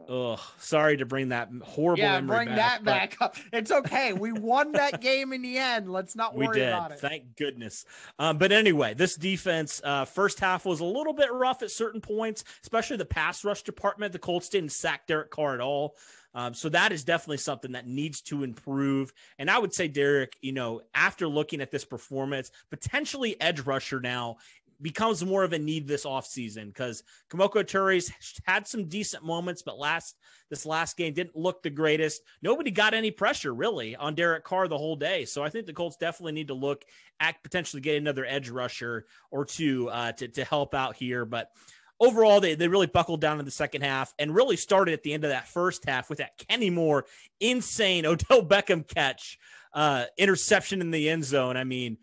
Oh, 0.09 0.37
sorry 0.59 0.97
to 0.99 1.07
bring 1.07 1.31
that 1.31 1.49
horrible 1.64 2.03
yeah, 2.03 2.21
memory 2.21 2.45
bring 2.45 2.57
back, 2.57 2.85
that 2.85 2.85
back 2.85 3.16
up. 3.21 3.37
It's 3.53 3.71
okay. 3.71 4.12
We 4.12 4.33
won 4.33 4.73
that 4.73 5.01
game 5.01 5.33
in 5.33 5.42
the 5.42 5.59
end. 5.59 5.90
Let's 5.90 6.14
not 6.14 6.37
worry 6.37 6.49
we 6.49 6.55
did. 6.55 6.68
about 6.68 6.92
it. 6.92 7.01
Thank 7.01 7.37
goodness. 7.37 7.85
Um, 8.18 8.38
but 8.38 8.53
anyway, 8.53 8.95
this 8.95 9.16
defense, 9.16 9.81
uh, 9.83 10.05
first 10.05 10.38
half 10.38 10.64
was 10.64 10.81
a 10.81 10.85
little 10.85 11.12
bit 11.12 11.33
rough 11.33 11.62
at 11.62 11.71
certain 11.71 12.01
points, 12.01 12.45
especially 12.62 12.97
the 12.97 13.05
pass 13.05 13.45
rush 13.45 13.62
department. 13.62 14.12
The 14.12 14.18
Colts 14.18 14.49
didn't 14.49 14.73
sack 14.73 15.07
Derek 15.07 15.31
Carr 15.31 15.55
at 15.55 15.61
all. 15.61 15.97
Um, 16.35 16.55
so 16.55 16.68
that 16.71 16.92
is 16.92 17.05
definitely 17.05 17.38
something 17.38 17.73
that 17.73 17.87
needs 17.87 18.23
to 18.23 18.42
improve. 18.42 19.12
And 19.38 19.51
I 19.51 19.59
would 19.59 19.75
say, 19.75 19.88
Derek, 19.88 20.37
you 20.40 20.53
know, 20.53 20.81
after 20.95 21.29
looking 21.29 21.61
at 21.61 21.71
this 21.71 21.85
performance, 21.85 22.51
potentially 22.71 23.38
edge 23.40 23.61
rusher 23.61 24.01
now 24.01 24.38
becomes 24.83 25.25
more 25.25 25.45
of 25.45 25.53
a 25.53 25.59
need 25.59 25.87
this 25.87 26.05
offseason 26.05 26.66
because 26.66 27.03
Kemoko 27.31 27.64
Turay 27.64 28.11
had 28.45 28.66
some 28.66 28.88
decent 28.88 29.25
moments, 29.25 29.62
but 29.62 29.79
last 29.79 30.16
this 30.51 30.66
last 30.66 30.97
game 30.97 31.14
didn't 31.14 31.37
look 31.37 31.62
the 31.62 31.71
greatest. 31.71 32.21
Nobody 32.42 32.71
got 32.71 32.92
any 32.92 33.11
pressure 33.11 33.55
really 33.55 33.97
on 33.97 34.14
Derek 34.14 34.45
Carr 34.45 34.68
the 34.68 34.77
whole 34.77 34.97
day. 34.97 35.25
So 35.25 35.42
I 35.42 35.49
think 35.49 35.66
the 35.66 35.73
Colts 35.73 35.97
definitely 35.97 36.33
need 36.33 36.49
to 36.49 36.55
look 36.55 36.85
at 37.21 37.42
potentially 37.42 37.81
get 37.81 37.97
another 37.97 38.27
edge 38.27 38.51
rusher 38.51 39.07
or 39.31 39.45
two 39.45 39.88
uh, 39.88 40.12
to, 40.12 40.29
to 40.29 40.45
help 40.45 40.75
out 40.75 40.97
here. 40.97 41.25
But 41.25 41.49
overall, 42.01 42.40
they, 42.40 42.55
they 42.55 42.68
really 42.68 42.87
buckled 42.87 43.21
down 43.21 43.38
in 43.38 43.45
the 43.45 43.51
second 43.51 43.83
half 43.83 44.12
and 44.18 44.35
really 44.35 44.57
started 44.57 44.92
at 44.92 45.03
the 45.03 45.14
end 45.14 45.25
of 45.25 45.31
that 45.31 45.49
first 45.49 45.87
half 45.87 46.11
with 46.11 46.18
that 46.18 46.37
Kenny 46.49 46.68
Moore 46.68 47.07
insane 47.40 48.05
Odell 48.07 48.42
Beckham 48.42 48.87
catch, 48.87 49.38
uh, 49.73 50.05
interception 50.18 50.81
in 50.81 50.90
the 50.90 51.09
end 51.09 51.25
zone. 51.25 51.57
I 51.57 51.64
mean, 51.64 51.97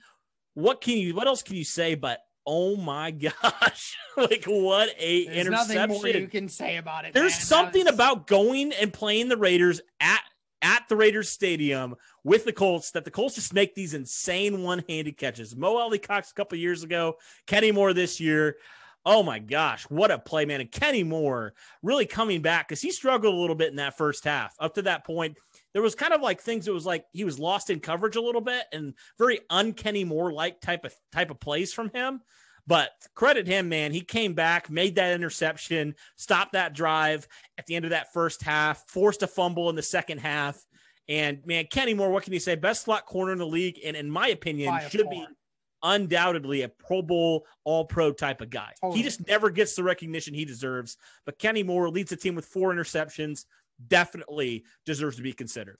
what 0.55 0.81
can 0.81 0.97
you, 0.97 1.13
what 1.13 1.27
else 1.27 1.43
can 1.43 1.55
you 1.55 1.65
say 1.65 1.93
but 1.95 2.19
oh 2.49 2.75
my 2.75 3.11
gosh 3.43 3.95
like 4.17 4.43
what 4.45 4.89
a 4.97 5.25
There's 5.25 5.47
interception 5.47 5.75
nothing 5.75 5.89
more 5.89 6.07
you 6.07 6.27
can 6.27 6.49
say 6.49 6.77
about 6.77 7.05
it 7.05 7.13
there's 7.13 7.33
man. 7.33 7.41
something 7.41 7.85
was... 7.85 7.93
about 7.93 8.25
going 8.25 8.73
and 8.73 8.91
playing 8.91 9.29
the 9.29 9.37
raiders 9.37 9.79
at 9.99 10.21
at 10.61 10.83
the 10.89 10.95
raiders 10.95 11.29
stadium 11.29 11.95
with 12.23 12.43
the 12.43 12.51
colts 12.51 12.91
that 12.91 13.05
the 13.05 13.11
colts 13.11 13.35
just 13.35 13.53
make 13.53 13.75
these 13.75 13.93
insane 13.93 14.63
one-handed 14.63 15.15
catches 15.15 15.55
mo 15.55 15.77
alie-cox 15.77 16.31
a 16.31 16.33
couple 16.33 16.57
years 16.57 16.83
ago 16.83 17.15
kenny 17.45 17.71
moore 17.71 17.93
this 17.93 18.19
year 18.19 18.57
Oh 19.05 19.23
my 19.23 19.39
gosh, 19.39 19.83
what 19.83 20.11
a 20.11 20.19
play, 20.19 20.45
man. 20.45 20.59
And 20.59 20.71
Kenny 20.71 21.03
Moore 21.03 21.53
really 21.81 22.05
coming 22.05 22.41
back 22.41 22.67
because 22.67 22.81
he 22.81 22.91
struggled 22.91 23.33
a 23.33 23.37
little 23.37 23.55
bit 23.55 23.69
in 23.69 23.77
that 23.77 23.97
first 23.97 24.25
half. 24.25 24.53
Up 24.59 24.75
to 24.75 24.81
that 24.83 25.05
point, 25.05 25.37
there 25.73 25.81
was 25.81 25.95
kind 25.95 26.13
of 26.13 26.21
like 26.21 26.41
things 26.41 26.65
that 26.65 26.73
was 26.73 26.85
like 26.85 27.05
he 27.11 27.23
was 27.23 27.39
lost 27.39 27.69
in 27.69 27.79
coverage 27.79 28.15
a 28.15 28.21
little 28.21 28.41
bit 28.41 28.63
and 28.73 28.93
very 29.17 29.39
unkenny 29.51 30.05
Moore 30.05 30.31
like 30.31 30.61
type 30.61 30.85
of 30.85 30.93
type 31.11 31.31
of 31.31 31.39
plays 31.39 31.73
from 31.73 31.89
him. 31.91 32.21
But 32.67 32.91
credit 33.15 33.47
him, 33.47 33.67
man. 33.69 33.91
He 33.91 34.01
came 34.01 34.33
back, 34.33 34.69
made 34.69 34.95
that 34.95 35.15
interception, 35.15 35.95
stopped 36.17 36.53
that 36.53 36.73
drive 36.73 37.27
at 37.57 37.65
the 37.65 37.75
end 37.75 37.85
of 37.85 37.91
that 37.91 38.13
first 38.13 38.43
half, 38.43 38.83
forced 38.87 39.23
a 39.23 39.27
fumble 39.27 39.69
in 39.69 39.75
the 39.75 39.81
second 39.81 40.19
half. 40.19 40.63
And 41.07 41.39
man, 41.45 41.65
Kenny 41.71 41.95
Moore, 41.95 42.11
what 42.11 42.23
can 42.23 42.33
you 42.33 42.39
say? 42.39 42.53
Best 42.53 42.83
slot 42.83 43.07
corner 43.07 43.31
in 43.31 43.39
the 43.39 43.47
league, 43.47 43.79
and 43.83 43.97
in 43.97 44.11
my 44.11 44.27
opinion, 44.27 44.79
should 44.91 45.09
be 45.09 45.25
undoubtedly 45.81 46.61
a 46.61 46.69
Pro 46.69 47.01
Bowl, 47.01 47.47
All 47.63 47.85
Pro 47.85 48.11
type 48.11 48.41
of 48.41 48.51
guy. 48.51 48.73
Totally. 48.79 48.97
He 48.97 49.03
just 49.03 49.25
never 49.27 49.49
gets 49.49 49.75
the 49.75 49.83
recognition 49.83 50.35
he 50.35 50.45
deserves. 50.45 50.97
But 51.25 51.39
Kenny 51.39 51.63
Moore 51.63 51.89
leads 51.89 52.11
the 52.11 52.15
team 52.15 52.35
with 52.35 52.45
four 52.45 52.71
interceptions, 52.71 53.45
definitely 53.87 54.63
deserves 54.85 55.17
to 55.17 55.21
be 55.21 55.33
considered. 55.33 55.77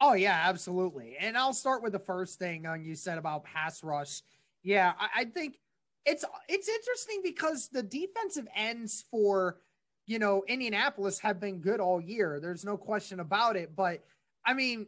Oh 0.00 0.12
yeah, 0.12 0.42
absolutely. 0.44 1.16
And 1.18 1.36
I'll 1.36 1.54
start 1.54 1.82
with 1.82 1.92
the 1.92 1.98
first 1.98 2.38
thing 2.38 2.66
on 2.66 2.84
you 2.84 2.94
said 2.94 3.18
about 3.18 3.44
pass 3.44 3.82
rush. 3.82 4.22
Yeah, 4.62 4.92
I, 4.98 5.22
I 5.22 5.24
think 5.24 5.58
it's 6.04 6.24
it's 6.48 6.68
interesting 6.68 7.20
because 7.22 7.68
the 7.68 7.82
defensive 7.82 8.46
ends 8.54 9.04
for 9.10 9.58
you 10.06 10.18
know 10.18 10.44
Indianapolis 10.46 11.18
have 11.20 11.40
been 11.40 11.60
good 11.60 11.80
all 11.80 12.00
year. 12.00 12.40
There's 12.40 12.64
no 12.64 12.76
question 12.76 13.20
about 13.20 13.56
it. 13.56 13.74
But 13.74 14.04
I 14.44 14.52
mean, 14.52 14.86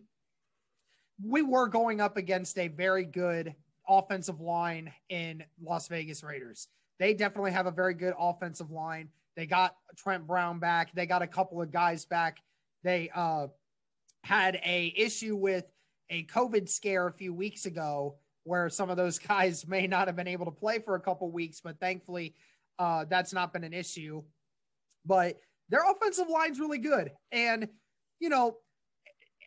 we 1.24 1.42
were 1.42 1.68
going 1.68 2.00
up 2.00 2.16
against 2.16 2.58
a 2.58 2.68
very 2.68 3.04
good 3.04 3.54
offensive 3.88 4.40
line 4.40 4.92
in 5.08 5.42
Las 5.62 5.88
Vegas 5.88 6.22
Raiders. 6.22 6.68
They 6.98 7.14
definitely 7.14 7.52
have 7.52 7.66
a 7.66 7.70
very 7.70 7.94
good 7.94 8.14
offensive 8.18 8.70
line. 8.70 9.08
They 9.38 9.46
got 9.46 9.76
Trent 9.96 10.26
Brown 10.26 10.58
back. 10.58 10.92
They 10.94 11.06
got 11.06 11.22
a 11.22 11.26
couple 11.28 11.62
of 11.62 11.70
guys 11.70 12.04
back. 12.04 12.38
They 12.82 13.08
uh, 13.14 13.46
had 14.24 14.56
a 14.64 14.92
issue 14.96 15.36
with 15.36 15.64
a 16.10 16.24
COVID 16.24 16.68
scare 16.68 17.06
a 17.06 17.12
few 17.12 17.32
weeks 17.32 17.64
ago 17.64 18.16
where 18.42 18.68
some 18.68 18.90
of 18.90 18.96
those 18.96 19.16
guys 19.28 19.64
may 19.64 19.86
not 19.86 20.08
have 20.08 20.16
been 20.16 20.26
able 20.26 20.46
to 20.46 20.50
play 20.50 20.80
for 20.80 20.96
a 20.96 21.00
couple 21.00 21.30
weeks, 21.30 21.60
but 21.60 21.78
thankfully 21.78 22.34
uh, 22.80 23.04
that's 23.08 23.32
not 23.32 23.52
been 23.52 23.62
an 23.62 23.72
issue. 23.72 24.24
But 25.06 25.38
their 25.68 25.88
offensive 25.88 26.28
line's 26.28 26.58
really 26.58 26.78
good, 26.78 27.12
and 27.30 27.68
you 28.18 28.30
know, 28.30 28.56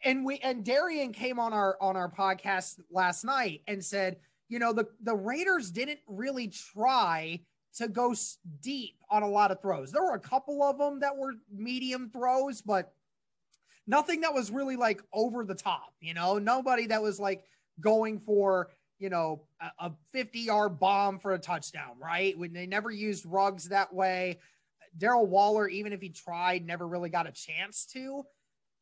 and 0.06 0.24
we 0.24 0.38
and 0.38 0.64
Darian 0.64 1.12
came 1.12 1.38
on 1.38 1.52
our 1.52 1.76
on 1.82 1.98
our 1.98 2.10
podcast 2.10 2.80
last 2.90 3.26
night 3.26 3.64
and 3.68 3.84
said, 3.84 4.22
you 4.48 4.58
know, 4.58 4.72
the 4.72 4.86
the 5.04 5.16
Raiders 5.16 5.70
didn't 5.70 6.00
really 6.08 6.48
try 6.48 7.42
to 7.78 7.88
go 7.88 8.14
deep 8.62 8.96
on 9.10 9.24
a 9.24 9.28
lot 9.28 9.52
of 9.52 9.62
throws. 9.62 9.92
There 9.92 10.04
were 10.04 10.16
a 10.16 10.20
couple 10.20 10.64
of 10.64 10.78
them 10.78 11.00
that 11.00 11.16
were 11.16 11.34
medium 11.52 12.10
throws, 12.12 12.62
but 12.62 12.94
nothing 13.88 14.22
that 14.22 14.34
was 14.34 14.52
really 14.52 14.76
like 14.76 15.02
over 15.14 15.44
the 15.44 15.56
top, 15.56 15.94
you 16.00 16.14
know, 16.14 16.38
nobody 16.38 16.88
that 16.88 17.02
was 17.02 17.20
like 17.20 17.44
going 17.80 18.20
for, 18.20 18.70
you 19.00 19.10
know, 19.10 19.44
a, 19.62 19.88
a 19.88 19.92
50 20.12 20.40
yard 20.40 20.80
bomb 20.80 21.20
for 21.20 21.34
a 21.34 21.40
touchdown, 21.40 21.98
right? 22.02 22.38
When 22.38 22.54
they 22.54 22.68
never 22.68 22.92
used 22.92 23.26
Ruggs 23.26 23.70
that 23.70 23.94
way. 23.94 24.40
Darren 24.98 25.28
Waller, 25.28 25.70
even 25.70 25.94
if 25.94 26.02
he 26.02 26.10
tried, 26.10 26.66
never 26.66 26.86
really 26.86 27.10
got 27.10 27.28
a 27.28 27.32
chance 27.32 27.86
to. 27.94 28.24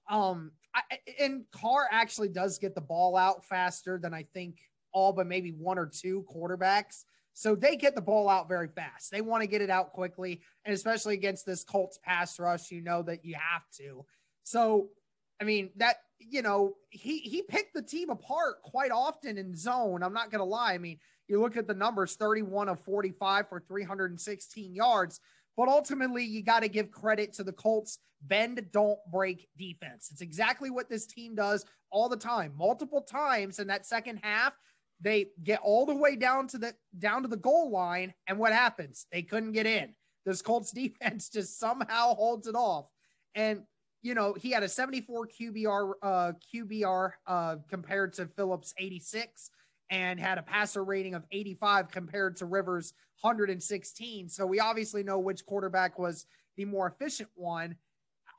Um, 0.10 0.52
I, 0.74 0.82
and 1.20 1.44
Carr 1.52 1.88
actually 1.92 2.30
does 2.30 2.58
get 2.58 2.74
the 2.74 2.82
ball 2.82 3.16
out 3.16 3.46
faster 3.46 4.00
than 4.00 4.14
I 4.14 4.24
think 4.34 4.60
all 4.92 5.14
but 5.14 5.28
maybe 5.28 5.52
one 5.52 5.78
or 5.78 5.86
two 5.86 6.26
quarterbacks. 6.34 7.06
So 7.34 7.56
they 7.56 7.76
get 7.76 7.96
the 7.96 8.02
ball 8.02 8.28
out 8.28 8.50
very 8.50 8.68
fast. 8.68 9.12
They 9.12 9.22
want 9.22 9.42
to 9.42 9.48
get 9.48 9.62
it 9.62 9.70
out 9.70 9.94
quickly. 9.94 10.42
And 10.66 10.74
especially 10.74 11.14
against 11.14 11.46
this 11.46 11.64
Colts 11.64 12.00
pass 12.04 12.40
rush, 12.40 12.72
you 12.72 12.82
know 12.82 13.02
that 13.04 13.24
you 13.24 13.36
have 13.36 13.64
to. 13.78 14.06
So, 14.44 14.90
I 15.42 15.46
mean, 15.46 15.70
that, 15.78 15.98
you 16.20 16.42
know, 16.42 16.76
he, 16.90 17.20
he 17.20 17.42
picked 17.42 17.74
the 17.74 17.82
team 17.82 18.10
apart 18.10 18.62
quite 18.64 18.92
often 18.92 19.38
in 19.38 19.56
zone. 19.56 20.04
I'm 20.04 20.14
not 20.14 20.32
going 20.32 20.40
to 20.40 20.46
lie. 20.46 20.74
I 20.74 20.78
mean, 20.78 21.00
you 21.28 21.40
look 21.40 21.56
at 21.56 21.68
the 21.68 21.74
numbers 21.74 22.16
31 22.16 22.68
of 22.68 22.80
45 22.82 23.48
for 23.48 23.60
316 23.60 24.76
yards. 24.76 25.20
But 25.56 25.70
ultimately, 25.70 26.24
you 26.24 26.42
got 26.42 26.62
to 26.62 26.70
give 26.70 26.92
credit 26.92 27.34
to 27.34 27.44
the 27.44 27.54
Colts 27.54 28.00
bend, 28.22 28.66
don't 28.72 29.00
break 29.12 29.48
defense. 29.58 30.10
It's 30.12 30.22
exactly 30.22 30.70
what 30.70 30.90
this 30.90 31.06
team 31.06 31.36
does 31.36 31.66
all 31.92 32.10
the 32.10 32.18
time, 32.18 32.54
multiple 32.58 33.02
times 33.02 33.60
in 33.60 33.68
that 33.68 33.86
second 33.86 34.20
half. 34.24 34.54
They 35.02 35.28
get 35.44 35.62
all 35.64 35.86
the 35.86 35.96
way 35.96 36.16
down 36.16 36.48
to 36.50 36.58
the 36.58 36.74
down 36.98 37.22
to 37.24 37.28
the 37.28 37.38
goal 37.38 37.72
line, 37.72 38.14
and 38.28 38.38
what 38.38 38.54
happens? 38.54 39.06
They 39.12 39.22
couldn't 39.22 39.54
get 39.54 39.66
in. 39.66 39.96
This 40.26 40.42
Colts 40.42 40.72
defense 40.74 41.30
just 41.30 41.60
somehow 41.60 42.16
holds 42.16 42.48
it 42.48 42.56
off. 42.56 42.86
And 43.36 43.64
you 44.02 44.14
know, 44.14 44.34
he 44.34 44.52
had 44.52 44.64
a 44.64 44.70
74 44.70 45.28
QBR 45.28 45.92
uh 46.02 46.32
QBR 46.54 47.12
uh 47.28 47.56
compared 47.70 48.14
to 48.14 48.28
Philip's 48.28 48.74
86 48.78 49.50
and 49.90 50.20
had 50.20 50.38
a 50.38 50.44
passer 50.44 50.84
rating 50.84 51.16
of 51.16 51.26
85 51.32 51.90
compared 51.90 52.38
to 52.38 52.46
Rivers 52.46 52.94
116. 53.22 54.30
So 54.30 54.46
we 54.46 54.60
obviously 54.60 55.04
know 55.04 55.20
which 55.20 55.46
quarterback 55.46 55.98
was 55.98 56.26
the 56.58 56.66
more 56.66 56.88
efficient 56.88 57.30
one. 57.36 57.76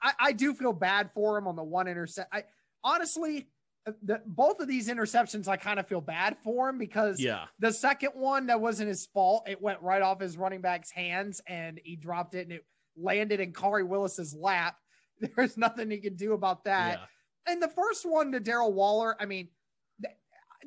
I, 0.02 0.12
I 0.18 0.32
do 0.32 0.54
feel 0.54 0.72
bad 0.72 1.10
for 1.12 1.36
him 1.36 1.46
on 1.46 1.56
the 1.56 1.64
one 1.64 1.88
intercept. 1.88 2.32
I 2.32 2.44
honestly, 2.84 3.48
Uh, 3.86 3.92
the, 4.02 4.20
both 4.26 4.60
of 4.60 4.68
these 4.68 4.88
interceptions, 4.88 5.48
I 5.48 5.56
kind 5.56 5.80
of 5.80 5.86
feel 5.86 6.00
bad 6.00 6.36
for 6.44 6.68
him 6.68 6.78
because 6.78 7.20
yeah, 7.20 7.44
the 7.58 7.72
second 7.72 8.10
one 8.14 8.46
that 8.46 8.60
wasn't 8.60 8.88
his 8.88 9.06
fault. 9.06 9.48
It 9.48 9.60
went 9.60 9.80
right 9.80 10.02
off 10.02 10.20
his 10.20 10.36
running 10.36 10.60
back's 10.60 10.90
hands 10.90 11.40
and 11.46 11.80
he 11.82 11.96
dropped 11.96 12.34
it 12.34 12.42
and 12.42 12.52
it 12.52 12.64
landed 12.96 13.40
in 13.40 13.52
Khari 13.52 13.86
Willis's 13.86 14.34
lap. 14.34 14.76
There's 15.36 15.56
nothing 15.56 15.90
he 15.90 15.98
could 15.98 16.16
do 16.16 16.34
about 16.34 16.64
that. 16.64 17.00
Yeah. 17.00 17.52
And 17.52 17.62
the 17.62 17.68
first 17.68 18.04
one 18.04 18.32
to 18.32 18.40
Darren 18.40 18.72
Waller, 18.72 19.16
I 19.20 19.26
mean, 19.26 19.48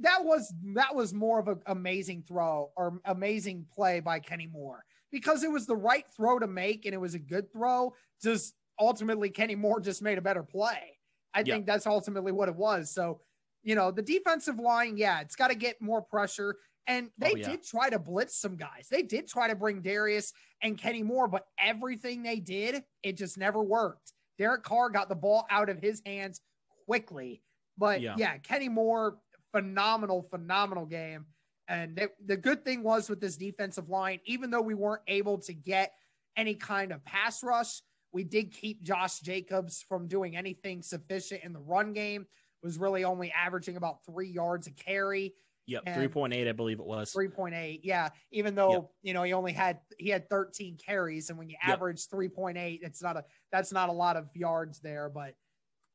that 0.01 0.25
was 0.25 0.51
that 0.73 0.95
was 0.95 1.13
more 1.13 1.39
of 1.39 1.47
an 1.47 1.59
amazing 1.67 2.23
throw 2.27 2.71
or 2.75 2.99
amazing 3.05 3.67
play 3.73 3.99
by 3.99 4.19
Kenny 4.19 4.47
Moore 4.47 4.83
because 5.11 5.43
it 5.43 5.51
was 5.51 5.67
the 5.67 5.75
right 5.75 6.05
throw 6.15 6.39
to 6.39 6.47
make 6.47 6.85
and 6.85 6.95
it 6.95 6.97
was 6.97 7.13
a 7.13 7.19
good 7.19 7.51
throw. 7.53 7.93
Just 8.21 8.55
ultimately, 8.79 9.29
Kenny 9.29 9.55
Moore 9.55 9.79
just 9.79 10.01
made 10.01 10.17
a 10.17 10.21
better 10.21 10.43
play. 10.43 10.97
I 11.33 11.39
yeah. 11.39 11.53
think 11.55 11.65
that's 11.65 11.87
ultimately 11.87 12.31
what 12.31 12.49
it 12.49 12.55
was. 12.55 12.91
So, 12.91 13.21
you 13.63 13.75
know, 13.75 13.91
the 13.91 14.01
defensive 14.01 14.59
line, 14.59 14.97
yeah, 14.97 15.21
it's 15.21 15.35
got 15.35 15.49
to 15.49 15.55
get 15.55 15.81
more 15.81 16.01
pressure. 16.01 16.57
And 16.85 17.09
they 17.17 17.31
oh, 17.31 17.37
yeah. 17.37 17.49
did 17.51 17.63
try 17.63 17.89
to 17.89 17.99
blitz 17.99 18.37
some 18.37 18.57
guys. 18.57 18.87
They 18.91 19.03
did 19.03 19.27
try 19.27 19.47
to 19.47 19.55
bring 19.55 19.81
Darius 19.81 20.33
and 20.61 20.77
Kenny 20.77 21.01
Moore, 21.01 21.27
but 21.27 21.45
everything 21.57 22.23
they 22.23 22.39
did, 22.39 22.83
it 23.03 23.17
just 23.17 23.37
never 23.37 23.63
worked. 23.63 24.11
Derek 24.37 24.63
Carr 24.63 24.89
got 24.89 25.07
the 25.07 25.15
ball 25.15 25.45
out 25.49 25.69
of 25.69 25.79
his 25.79 26.01
hands 26.05 26.41
quickly. 26.85 27.41
But 27.77 28.01
yeah, 28.01 28.15
yeah 28.17 28.37
Kenny 28.37 28.69
Moore, 28.69 29.17
phenomenal, 29.53 30.27
phenomenal 30.29 30.85
game. 30.85 31.25
And 31.69 31.95
they, 31.95 32.07
the 32.25 32.35
good 32.35 32.65
thing 32.65 32.83
was 32.83 33.09
with 33.09 33.21
this 33.21 33.37
defensive 33.37 33.89
line, 33.89 34.19
even 34.25 34.51
though 34.51 34.61
we 34.61 34.73
weren't 34.73 35.03
able 35.07 35.37
to 35.39 35.53
get 35.53 35.93
any 36.35 36.55
kind 36.55 36.91
of 36.91 37.03
pass 37.05 37.41
rush, 37.43 37.81
we 38.13 38.23
did 38.23 38.51
keep 38.51 38.83
Josh 38.83 39.19
Jacobs 39.19 39.83
from 39.89 40.07
doing 40.07 40.37
anything 40.37 40.81
sufficient 40.81 41.43
in 41.43 41.51
the 41.51 41.59
run 41.59 41.93
game. 41.93 42.27
Was 42.61 42.77
really 42.77 43.03
only 43.03 43.29
averaging 43.33 43.75
about 43.75 44.05
three 44.05 44.29
yards 44.29 44.67
a 44.67 44.71
carry. 44.71 45.33
Yep, 45.65 45.83
three 45.95 46.07
point 46.07 46.33
eight, 46.33 46.47
I 46.47 46.53
believe 46.53 46.79
it 46.79 46.85
was. 46.85 47.11
Three 47.11 47.27
point 47.27 47.55
eight, 47.55 47.81
yeah. 47.83 48.09
Even 48.31 48.55
though 48.55 48.71
yep. 48.71 48.89
you 49.01 49.13
know 49.13 49.23
he 49.23 49.33
only 49.33 49.51
had 49.51 49.79
he 49.97 50.09
had 50.09 50.29
thirteen 50.29 50.77
carries, 50.77 51.29
and 51.29 51.37
when 51.37 51.49
you 51.49 51.57
average 51.61 52.01
yep. 52.01 52.09
three 52.09 52.29
point 52.29 52.57
eight, 52.57 52.79
it's 52.81 53.01
not 53.01 53.17
a 53.17 53.25
that's 53.51 53.73
not 53.73 53.89
a 53.89 53.91
lot 53.91 54.15
of 54.15 54.29
yards 54.33 54.79
there. 54.79 55.09
But 55.09 55.33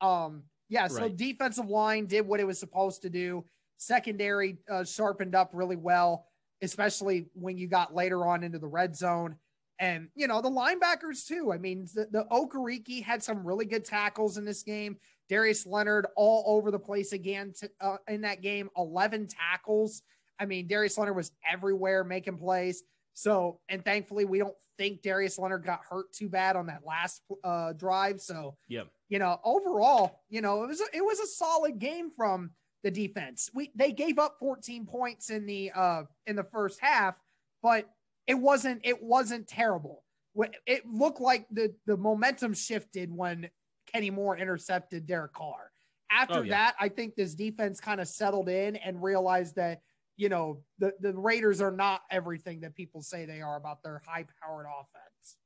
um, 0.01 0.43
yeah, 0.69 0.87
so 0.87 1.01
right. 1.01 1.15
defensive 1.15 1.67
line 1.67 2.05
did 2.05 2.27
what 2.27 2.39
it 2.39 2.45
was 2.45 2.59
supposed 2.59 3.01
to 3.01 3.09
do. 3.09 3.45
Secondary 3.77 4.59
uh, 4.69 4.83
sharpened 4.83 5.33
up 5.33 5.51
really 5.53 5.75
well, 5.75 6.27
especially 6.61 7.29
when 7.33 7.57
you 7.57 7.67
got 7.67 7.95
later 7.95 8.27
on 8.27 8.43
into 8.43 8.59
the 8.59 8.67
red 8.67 8.95
zone. 8.95 9.37
And, 9.79 10.09
you 10.15 10.27
know, 10.27 10.41
the 10.41 10.49
linebackers 10.49 11.25
too. 11.25 11.51
I 11.53 11.57
mean, 11.57 11.87
the, 11.93 12.07
the 12.11 12.25
Okereke 12.31 13.03
had 13.03 13.23
some 13.23 13.45
really 13.45 13.65
good 13.65 13.85
tackles 13.85 14.37
in 14.37 14.43
this 14.45 14.63
game. 14.63 14.97
Darius 15.29 15.65
Leonard 15.65 16.07
all 16.17 16.43
over 16.47 16.69
the 16.71 16.79
place 16.79 17.13
again 17.13 17.53
to, 17.59 17.69
uh, 17.79 17.97
in 18.07 18.21
that 18.21 18.41
game, 18.41 18.69
11 18.75 19.27
tackles. 19.27 20.01
I 20.39 20.45
mean, 20.45 20.67
Darius 20.67 20.97
Leonard 20.97 21.15
was 21.15 21.31
everywhere 21.49 22.03
making 22.03 22.37
plays. 22.37 22.83
So, 23.13 23.59
and 23.69 23.83
thankfully, 23.85 24.25
we 24.25 24.39
don't 24.39 24.55
think 24.77 25.01
Darius 25.01 25.37
Leonard 25.37 25.65
got 25.65 25.81
hurt 25.87 26.11
too 26.13 26.29
bad 26.29 26.55
on 26.55 26.67
that 26.67 26.81
last 26.85 27.21
uh, 27.43 27.73
drive. 27.73 28.21
So, 28.21 28.55
yeah, 28.67 28.83
you 29.09 29.19
know, 29.19 29.39
overall, 29.43 30.21
you 30.29 30.41
know, 30.41 30.63
it 30.63 30.67
was 30.67 30.81
a, 30.81 30.85
it 30.93 31.03
was 31.03 31.19
a 31.19 31.27
solid 31.27 31.79
game 31.79 32.11
from 32.15 32.51
the 32.83 32.91
defense. 32.91 33.49
We 33.53 33.71
they 33.75 33.91
gave 33.91 34.19
up 34.19 34.37
14 34.39 34.85
points 34.85 35.29
in 35.29 35.45
the 35.45 35.71
uh 35.75 36.03
in 36.27 36.35
the 36.35 36.45
first 36.45 36.79
half, 36.81 37.15
but 37.61 37.89
it 38.29 38.39
wasn't 38.39 38.81
it 38.83 39.01
wasn't 39.01 39.47
terrible. 39.47 40.03
It 40.67 40.83
looked 40.87 41.19
like 41.19 41.47
the 41.51 41.73
the 41.87 41.97
momentum 41.97 42.53
shifted 42.53 43.11
when 43.11 43.49
Kenny 43.91 44.11
Moore 44.11 44.37
intercepted 44.37 45.07
Derek 45.07 45.33
Carr. 45.33 45.71
After 46.11 46.39
oh, 46.39 46.41
yeah. 46.43 46.49
that, 46.49 46.75
I 46.79 46.89
think 46.89 47.15
this 47.15 47.33
defense 47.33 47.79
kind 47.79 47.99
of 47.99 48.07
settled 48.07 48.47
in 48.47 48.75
and 48.75 49.01
realized 49.01 49.55
that 49.55 49.81
you 50.15 50.29
know 50.29 50.61
the 50.77 50.93
the 50.99 51.11
Raiders 51.13 51.59
are 51.59 51.71
not 51.71 52.01
everything 52.11 52.61
that 52.61 52.75
people 52.75 53.01
say 53.01 53.25
they 53.25 53.41
are 53.41 53.57
about 53.57 53.81
their 53.81 54.01
high 54.05 54.25
powered 54.41 54.67
offense. 54.67 55.37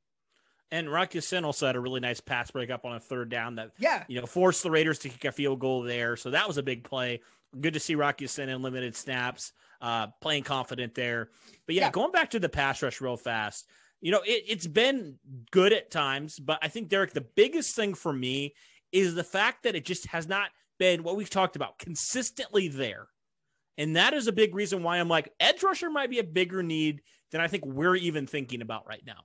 And 0.70 0.92
Rock 0.92 1.14
Ya-Sin 1.14 1.46
also 1.46 1.68
had 1.68 1.76
a 1.76 1.80
really 1.80 2.00
nice 2.02 2.20
pass 2.20 2.52
break 2.52 2.70
up 2.70 2.84
on 2.84 2.96
a 2.96 3.00
third 3.00 3.30
down 3.30 3.56
that, 3.56 3.72
yeah, 3.78 4.04
you 4.10 4.20
know, 4.20 4.26
forced 4.26 4.62
the 4.62 4.72
Raiders 4.72 5.00
to 5.00 5.10
kick 5.10 5.24
a 5.24 5.32
field 5.32 5.60
goal 5.60 5.84
there. 5.84 6.18
So 6.18 6.32
that 6.32 6.48
was 6.48 6.58
a 6.58 6.64
big 6.64 6.84
play. 6.84 7.22
Good 7.60 7.74
to 7.74 7.80
see 7.80 7.96
Rock 7.96 8.22
Ya-Sin 8.22 8.50
in 8.50 8.62
limited 8.62 8.96
snaps, 8.96 9.54
uh, 9.82 10.08
playing 10.22 10.44
confident 10.44 10.96
there. 10.96 11.30
But 11.66 11.76
yeah, 11.76 11.84
yeah, 11.84 11.92
going 11.92 12.12
back 12.12 12.32
to 12.32 12.40
the 12.40 12.50
pass 12.50 12.82
rush 12.82 13.02
real 13.02 13.18
fast, 13.18 13.68
you 14.02 14.12
know, 14.12 14.22
it, 14.26 14.44
it's 14.48 14.68
been 14.68 15.18
good 15.52 15.74
at 15.74 15.92
times, 15.92 16.40
but 16.40 16.60
I 16.62 16.68
think 16.68 16.90
Derek, 16.90 17.14
the 17.14 17.22
biggest 17.36 17.76
thing 17.76 17.94
for 17.94 18.12
me 18.12 18.54
is 18.92 19.16
the 19.16 19.24
fact 19.24 19.64
that 19.64 19.76
it 19.76 19.86
just 19.86 20.08
has 20.08 20.28
not 20.28 20.50
been 20.80 21.04
what 21.04 21.16
we've 21.16 21.30
talked 21.30 21.56
about 21.56 21.80
consistently 21.80 22.68
there. 22.68 23.08
And 23.78 23.96
that 23.96 24.14
is 24.14 24.28
a 24.28 24.32
big 24.32 24.54
reason 24.54 24.84
why 24.84 24.98
I'm 24.98 25.10
like, 25.10 25.34
edge 25.40 25.64
rusher 25.64 25.90
might 25.90 26.10
be 26.10 26.20
a 26.20 26.24
bigger 26.24 26.62
need 26.62 27.02
than 27.32 27.42
I 27.42 27.48
think 27.48 27.66
we're 27.66 27.96
even 27.96 28.28
thinking 28.28 28.62
about 28.62 28.88
right 28.88 29.04
now 29.06 29.24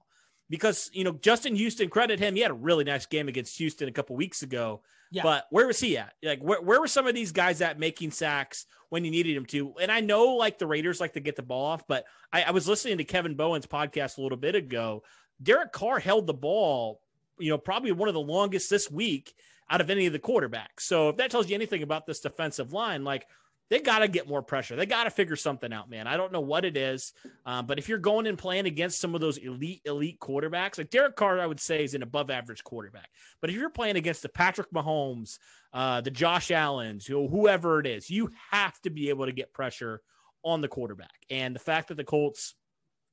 because 0.48 0.90
you 0.92 1.04
know 1.04 1.12
Justin 1.12 1.54
Houston 1.56 1.88
credit 1.88 2.20
him. 2.20 2.34
He 2.34 2.40
had 2.40 2.50
a 2.50 2.54
really 2.54 2.84
nice 2.84 3.06
game 3.06 3.28
against 3.28 3.58
Houston 3.58 3.88
a 3.88 3.92
couple 3.92 4.16
weeks 4.16 4.42
ago. 4.42 4.82
Yeah. 5.10 5.22
But 5.22 5.46
where 5.50 5.66
was 5.66 5.80
he 5.80 5.96
at? 5.98 6.12
Like 6.22 6.40
where, 6.40 6.60
where 6.60 6.80
were 6.80 6.88
some 6.88 7.06
of 7.06 7.14
these 7.14 7.32
guys 7.32 7.60
at 7.60 7.78
making 7.78 8.10
sacks 8.10 8.66
when 8.90 9.04
you 9.04 9.10
needed 9.10 9.36
him 9.36 9.46
to? 9.46 9.74
And 9.80 9.90
I 9.90 10.00
know 10.00 10.34
like 10.36 10.58
the 10.58 10.66
Raiders 10.66 11.00
like 11.00 11.14
to 11.14 11.20
get 11.20 11.36
the 11.36 11.42
ball 11.42 11.66
off, 11.66 11.86
but 11.86 12.04
I, 12.32 12.42
I 12.42 12.50
was 12.50 12.68
listening 12.68 12.98
to 12.98 13.04
Kevin 13.04 13.34
Bowen's 13.34 13.66
podcast 13.66 14.18
a 14.18 14.22
little 14.22 14.38
bit 14.38 14.54
ago. 14.54 15.02
Derek 15.42 15.72
Carr 15.72 15.98
held 15.98 16.26
the 16.26 16.34
ball, 16.34 17.00
you 17.38 17.50
know, 17.50 17.58
probably 17.58 17.92
one 17.92 18.08
of 18.08 18.14
the 18.14 18.20
longest 18.20 18.70
this 18.70 18.90
week 18.90 19.32
out 19.70 19.80
of 19.80 19.90
any 19.90 20.06
of 20.06 20.12
the 20.12 20.18
quarterbacks. 20.18 20.80
So 20.80 21.10
if 21.10 21.16
that 21.18 21.30
tells 21.30 21.48
you 21.48 21.54
anything 21.54 21.82
about 21.82 22.06
this 22.06 22.20
defensive 22.20 22.72
line, 22.72 23.04
like 23.04 23.26
they 23.70 23.80
got 23.80 23.98
to 23.98 24.08
get 24.08 24.28
more 24.28 24.42
pressure. 24.42 24.76
They 24.76 24.86
got 24.86 25.04
to 25.04 25.10
figure 25.10 25.36
something 25.36 25.72
out, 25.72 25.90
man. 25.90 26.06
I 26.06 26.16
don't 26.16 26.32
know 26.32 26.40
what 26.40 26.64
it 26.64 26.76
is, 26.76 27.12
um, 27.44 27.66
but 27.66 27.78
if 27.78 27.88
you're 27.88 27.98
going 27.98 28.26
and 28.26 28.38
playing 28.38 28.66
against 28.66 29.00
some 29.00 29.14
of 29.14 29.20
those 29.20 29.36
elite, 29.36 29.82
elite 29.84 30.18
quarterbacks, 30.20 30.78
like 30.78 30.90
Derek 30.90 31.16
Carr, 31.16 31.38
I 31.38 31.46
would 31.46 31.60
say 31.60 31.84
is 31.84 31.94
an 31.94 32.02
above 32.02 32.30
average 32.30 32.64
quarterback. 32.64 33.10
But 33.40 33.50
if 33.50 33.56
you're 33.56 33.70
playing 33.70 33.96
against 33.96 34.22
the 34.22 34.28
Patrick 34.28 34.70
Mahomes, 34.72 35.38
uh, 35.72 36.00
the 36.00 36.10
Josh 36.10 36.50
Allen's, 36.50 37.06
whoever 37.06 37.80
it 37.80 37.86
is, 37.86 38.08
you 38.08 38.30
have 38.50 38.80
to 38.82 38.90
be 38.90 39.10
able 39.10 39.26
to 39.26 39.32
get 39.32 39.52
pressure 39.52 40.00
on 40.42 40.60
the 40.60 40.68
quarterback. 40.68 41.26
And 41.28 41.54
the 41.54 41.60
fact 41.60 41.88
that 41.88 41.96
the 41.96 42.04
Colts 42.04 42.54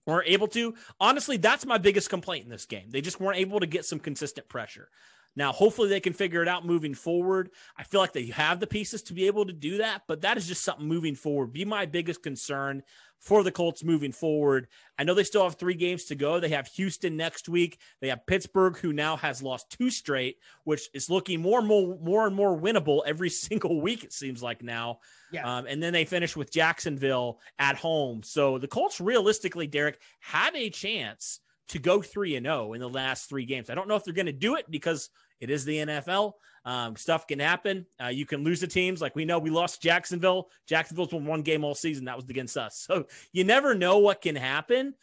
weren't 0.07 0.29
able 0.29 0.47
to, 0.47 0.75
honestly, 0.99 1.37
that's 1.37 1.65
my 1.65 1.77
biggest 1.77 2.09
complaint 2.09 2.45
in 2.45 2.51
this 2.51 2.65
game. 2.65 2.91
They 2.91 3.01
just 3.01 3.19
weren't 3.19 3.39
able 3.39 3.59
to 3.59 3.65
get 3.65 3.85
some 3.85 3.99
consistent 3.99 4.47
pressure. 4.47 4.89
Now, 5.35 5.51
hopefully, 5.51 5.89
they 5.89 5.99
can 5.99 6.13
figure 6.13 6.41
it 6.41 6.47
out 6.47 6.65
moving 6.65 6.93
forward. 6.93 7.49
I 7.77 7.83
feel 7.83 7.99
like 7.99 8.13
they 8.13 8.27
have 8.27 8.59
the 8.59 8.67
pieces 8.67 9.03
to 9.03 9.13
be 9.13 9.27
able 9.27 9.45
to 9.45 9.53
do 9.53 9.77
that, 9.79 10.03
but 10.07 10.21
that 10.21 10.37
is 10.37 10.47
just 10.47 10.63
something 10.63 10.87
moving 10.87 11.15
forward. 11.15 11.53
Be 11.53 11.65
my 11.65 11.85
biggest 11.85 12.23
concern 12.23 12.83
for 13.19 13.43
the 13.43 13.51
Colts 13.51 13.83
moving 13.83 14.11
forward. 14.11 14.67
I 14.99 15.03
know 15.03 15.13
they 15.13 15.23
still 15.23 15.43
have 15.43 15.55
three 15.55 15.73
games 15.73 16.05
to 16.05 16.15
go. 16.15 16.39
They 16.39 16.49
have 16.49 16.67
Houston 16.67 17.17
next 17.17 17.49
week. 17.49 17.79
They 17.99 18.09
have 18.09 18.25
Pittsburgh, 18.27 18.77
who 18.77 18.93
now 18.93 19.17
has 19.17 19.41
lost 19.41 19.71
two 19.71 19.89
straight, 19.89 20.37
which 20.63 20.89
is 20.93 21.09
looking 21.09 21.41
more 21.41 21.59
and 21.59 21.67
more, 21.67 21.97
more 22.01 22.27
and 22.27 22.35
more 22.35 22.57
winnable 22.57 23.01
every 23.05 23.29
single 23.31 23.81
week. 23.81 24.03
It 24.03 24.13
seems 24.13 24.43
like 24.43 24.61
now. 24.61 24.99
Yeah. 25.31 25.57
Um, 25.57 25.65
and 25.67 25.81
then 25.81 25.91
they 25.91 26.05
finish 26.05 26.35
with 26.35 26.51
Jacksonville 26.51 27.39
at 27.57 27.75
home. 27.75 28.21
So 28.23 28.57
the 28.57 28.67
Colts, 28.67 29.01
realistically, 29.01 29.67
Derek 29.67 29.99
had 30.19 30.55
a 30.55 30.69
chance 30.69 31.39
to 31.69 31.79
go 31.79 32.01
three 32.01 32.35
and 32.35 32.45
zero 32.45 32.73
in 32.73 32.79
the 32.79 32.89
last 32.89 33.27
three 33.27 33.45
games. 33.45 33.69
I 33.69 33.75
don't 33.75 33.87
know 33.87 33.95
if 33.95 34.03
they're 34.03 34.13
going 34.13 34.27
to 34.27 34.31
do 34.31 34.55
it 34.55 34.69
because 34.69 35.09
it 35.39 35.49
is 35.49 35.65
the 35.65 35.77
NFL. 35.77 36.33
Um, 36.65 36.95
stuff 36.95 37.27
can 37.27 37.39
happen. 37.39 37.85
Uh, 38.03 38.07
you 38.07 38.25
can 38.25 38.43
lose 38.43 38.59
the 38.59 38.67
teams. 38.67 39.01
Like 39.01 39.15
we 39.15 39.25
know, 39.25 39.37
we 39.37 39.51
lost 39.51 39.81
Jacksonville. 39.81 40.49
Jacksonville's 40.67 41.13
won 41.13 41.25
one 41.25 41.41
game 41.43 41.63
all 41.63 41.75
season. 41.75 42.05
That 42.05 42.15
was 42.15 42.25
against 42.29 42.57
us. 42.57 42.87
So 42.95 43.05
you 43.31 43.43
never 43.43 43.75
know 43.75 43.99
what 43.99 44.21
can 44.21 44.35
happen. 44.35 44.95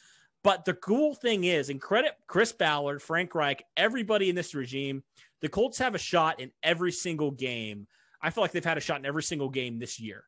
But 0.42 0.64
the 0.64 0.74
cool 0.74 1.14
thing 1.14 1.44
is, 1.44 1.70
and 1.70 1.80
credit 1.80 2.12
Chris 2.26 2.52
Ballard, 2.52 3.00
Frank 3.00 3.34
Reich, 3.34 3.64
everybody 3.76 4.28
in 4.28 4.34
this 4.34 4.54
regime, 4.54 5.04
the 5.40 5.48
Colts 5.48 5.78
have 5.78 5.94
a 5.94 5.98
shot 5.98 6.40
in 6.40 6.50
every 6.62 6.92
single 6.92 7.30
game. 7.30 7.86
I 8.20 8.30
feel 8.30 8.42
like 8.42 8.52
they've 8.52 8.64
had 8.64 8.78
a 8.78 8.80
shot 8.80 9.00
in 9.00 9.06
every 9.06 9.22
single 9.22 9.48
game 9.48 9.78
this 9.78 10.00
year. 10.00 10.24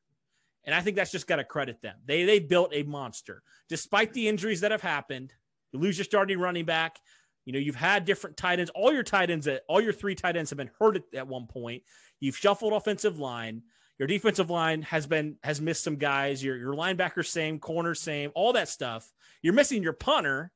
And 0.64 0.75
I 0.75 0.81
think 0.81 0.97
that's 0.97 1.12
just 1.12 1.27
got 1.27 1.37
to 1.37 1.45
credit 1.45 1.83
them. 1.83 1.97
They 2.05 2.25
they 2.25 2.38
built 2.38 2.71
a 2.73 2.83
monster. 2.85 3.43
Despite 3.69 4.12
the 4.12 4.29
injuries 4.29 4.61
that 4.61 4.71
have 4.71 4.83
happened, 4.83 5.33
you 5.73 5.79
lose 5.79 5.99
your 5.99 6.05
starting 6.05 6.38
running 6.38 6.64
back, 6.64 6.99
you 7.45 7.53
know, 7.53 7.59
you've 7.59 7.75
had 7.75 8.05
different 8.05 8.37
tight 8.37 8.59
ends. 8.59 8.71
All 8.75 8.93
your 8.93 9.03
tight 9.03 9.31
ends, 9.31 9.49
all 9.69 9.81
your 9.81 9.93
three 9.93 10.15
tight 10.15 10.37
ends 10.37 10.51
have 10.51 10.57
been 10.57 10.71
hurt 10.79 10.97
at, 10.97 11.03
at 11.15 11.29
one 11.29 11.47
point. 11.47 11.83
You've 12.21 12.37
shuffled 12.37 12.73
offensive 12.73 13.19
line. 13.19 13.63
Your 13.99 14.09
defensive 14.09 14.51
line 14.51 14.83
has 14.83 15.07
been 15.07 15.37
has 15.43 15.61
missed 15.61 15.85
some 15.85 15.97
guys. 15.97 16.43
Your 16.43 16.57
your 16.57 16.75
linebacker 16.75 17.25
same, 17.25 17.59
corner 17.59 17.95
same, 17.95 18.33
all 18.35 18.55
that 18.55 18.69
stuff. 18.69 19.11
You're 19.43 19.53
missing 19.53 19.83
your 19.83 19.93
punter, 19.93 20.51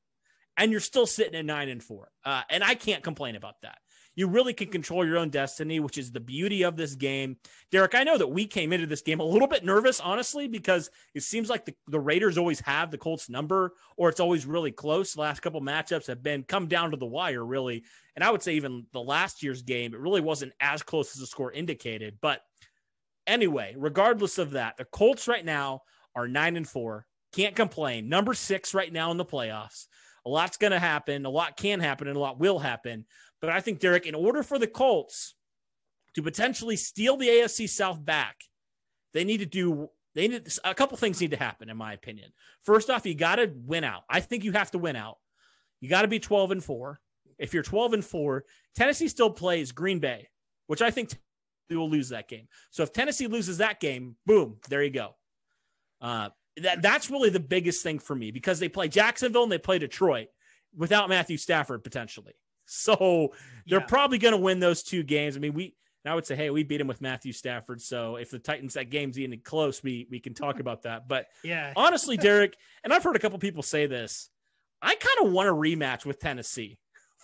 and 0.57 0.73
you're 0.73 0.81
still 0.81 1.07
sitting 1.07 1.35
at 1.35 1.45
nine 1.45 1.69
and 1.69 1.83
four. 1.83 2.11
Uh, 2.25 2.43
and 2.51 2.65
I 2.65 2.75
can't 2.75 3.05
complain 3.05 3.37
about 3.37 3.61
that 3.63 3.79
you 4.19 4.27
really 4.27 4.53
can 4.53 4.67
control 4.67 5.07
your 5.07 5.17
own 5.17 5.31
destiny, 5.31 5.79
which 5.79 5.97
is 5.97 6.11
the 6.11 6.19
beauty 6.19 6.65
of 6.65 6.75
this 6.75 6.97
game. 6.97 7.37
Derek, 7.71 7.95
I 7.95 8.03
know 8.03 8.19
that 8.19 8.27
we 8.27 8.49
came 8.49 8.73
into 8.73 8.89
this 8.89 9.01
game 9.01 9.21
a 9.21 9.25
little 9.25 9.47
bit 9.47 9.65
nervous, 9.65 10.01
honestly, 10.01 10.49
because 10.49 10.91
it 11.15 11.23
seems 11.23 11.49
like 11.49 11.65
the, 11.65 11.73
the 11.87 12.01
Raiders 12.01 12.37
always 12.37 12.59
have 12.59 12.91
the 12.91 12.99
Colts 12.99 13.31
number 13.31 13.75
or 13.97 14.09
it's 14.09 14.19
always 14.19 14.45
really 14.45 14.73
close. 14.73 15.15
The 15.15 15.21
last 15.21 15.39
couple 15.39 15.61
matchups 15.61 16.09
have 16.09 16.21
been 16.21 16.43
come 16.43 16.67
down 16.67 16.91
to 16.91 16.97
the 16.97 17.07
wire, 17.07 17.47
really. 17.47 17.85
And 18.17 18.25
I 18.25 18.33
would 18.33 18.43
say 18.43 18.55
even 18.55 18.87
the 18.93 19.01
last 19.01 19.45
year's 19.45 19.63
game, 19.63 19.95
it 19.95 20.01
really 20.01 20.21
wasn't 20.21 20.53
as 20.59 20.83
close 20.83 21.15
as 21.15 21.21
the 21.21 21.27
score 21.29 21.53
indicated. 21.53 22.19
But 22.21 22.41
anyway, 23.25 23.77
regardless 23.79 24.39
of 24.39 24.51
that, 24.51 24.79
the 24.79 24.85
Colts 24.85 25.29
right 25.29 25.45
now 25.45 25.83
are 26.17 26.27
nine 26.27 26.57
and 26.57 26.69
four. 26.69 27.07
Can't 27.33 27.55
complain. 27.55 28.09
Number 28.09 28.35
six 28.35 28.75
right 28.75 28.93
now 28.93 29.13
in 29.13 29.17
the 29.17 29.25
playoffs. 29.25 29.87
A 30.27 30.29
lot's 30.29 30.57
going 30.57 30.73
to 30.73 30.79
happen. 30.79 31.27
A 31.27 31.31
lot 31.31 31.57
can 31.57 31.81
happen 31.81 32.09
and 32.09 32.17
a 32.17 32.21
lot 32.21 32.39
will 32.39 32.59
happen. 32.59 33.05
But 33.41 33.51
I 33.51 33.61
think, 33.61 33.81
Derek, 33.81 34.07
in 34.07 34.15
order 34.15 34.43
for 34.43 34.59
the 34.59 34.67
Colts 34.67 35.35
to 36.15 36.23
potentially 36.23 36.77
steal 36.77 37.17
the 37.17 37.29
AFC 37.29 37.69
South 37.69 38.05
back, 38.05 38.37
they 39.15 39.25
need 39.25 39.39
to 39.39 39.47
do 39.47 39.91
they 40.15 40.27
need 40.27 40.49
a 40.65 40.75
couple 40.75 40.97
things 40.97 41.21
need 41.21 41.31
to 41.31 41.37
happen, 41.37 41.71
in 41.71 41.77
my 41.77 41.93
opinion. 41.93 42.33
First 42.65 42.91
off, 42.91 43.07
you 43.07 43.15
got 43.15 43.37
to 43.37 43.53
win 43.55 43.85
out. 43.85 44.03
I 44.11 44.21
think 44.21 44.43
you 44.43 44.53
have 44.53 44.71
to 44.73 44.79
win 44.79 44.97
out. 44.97 45.19
You 45.81 45.89
got 45.89 46.03
to 46.03 46.09
be 46.09 46.19
12 46.19 46.51
and 46.51 46.65
4. 46.65 47.01
If 47.39 47.55
you're 47.55 47.63
12 47.63 47.93
and 47.93 48.05
4, 48.05 48.45
Tennessee 48.75 49.07
still 49.07 49.31
plays 49.31 49.71
Green 49.71 50.01
Bay, 50.01 50.29
which 50.67 50.83
I 50.83 50.91
think 50.91 51.17
they 51.69 51.77
will 51.77 51.89
lose 51.89 52.09
that 52.09 52.29
game. 52.29 52.49
So 52.71 52.83
if 52.83 52.93
Tennessee 52.93 53.29
loses 53.29 53.59
that 53.59 53.79
game, 53.79 54.17
boom, 54.27 54.57
there 54.69 54.83
you 54.83 54.91
go. 54.91 55.15
Uh, 56.01 56.31
that 56.63 56.83
that's 56.83 57.11
really 57.11 57.31
the 57.31 57.41
biggest 57.41 57.83
thing 57.83 57.99
for 57.99 58.15
me 58.17 58.31
because 58.31 58.59
they 58.59 58.69
play 58.69 58.89
Jacksonville 58.89 59.43
and 59.45 59.53
they 59.53 59.59
play 59.59 59.79
Detroit 59.79 60.29
without 60.77 61.09
Matthew 61.09 61.37
Stafford 61.37 61.83
potentially. 61.85 62.35
So 62.67 63.33
they're 63.67 63.81
Yeah. 63.81 63.87
probably 63.87 64.19
going 64.19 64.33
to 64.33 64.39
win 64.39 64.61
those 64.61 64.83
two 64.83 65.03
games. 65.03 65.37
I 65.37 65.41
mean, 65.41 65.55
we 65.55 65.75
I 66.05 66.15
would 66.15 66.25
say, 66.27 66.37
hey, 66.37 66.49
we 66.49 66.63
beat 66.63 66.81
him 66.81 66.87
with 66.87 67.03
Matthew 67.03 67.33
Stafford. 67.33 67.83
So 67.83 68.17
if 68.17 68.31
the 68.31 68.39
Titans 68.39 68.75
that 68.75 68.89
game's 68.89 69.19
even 69.19 69.41
close, 69.41 69.83
we 69.83 70.07
we 70.11 70.21
can 70.21 70.33
talk 70.33 70.59
about 70.61 70.83
that. 70.83 71.07
But 71.09 71.27
Yeah. 71.45 71.73
honestly, 71.77 72.17
Derek, 72.29 72.57
and 72.85 72.93
I've 72.93 73.03
heard 73.05 73.17
a 73.17 73.19
couple 73.19 73.39
people 73.39 73.63
say 73.63 73.87
this, 73.87 74.31
I 74.81 74.95
kind 74.95 75.27
of 75.27 75.33
want 75.33 75.49
a 75.49 75.53
rematch 75.53 76.05
with 76.07 76.19
Tennessee 76.21 76.79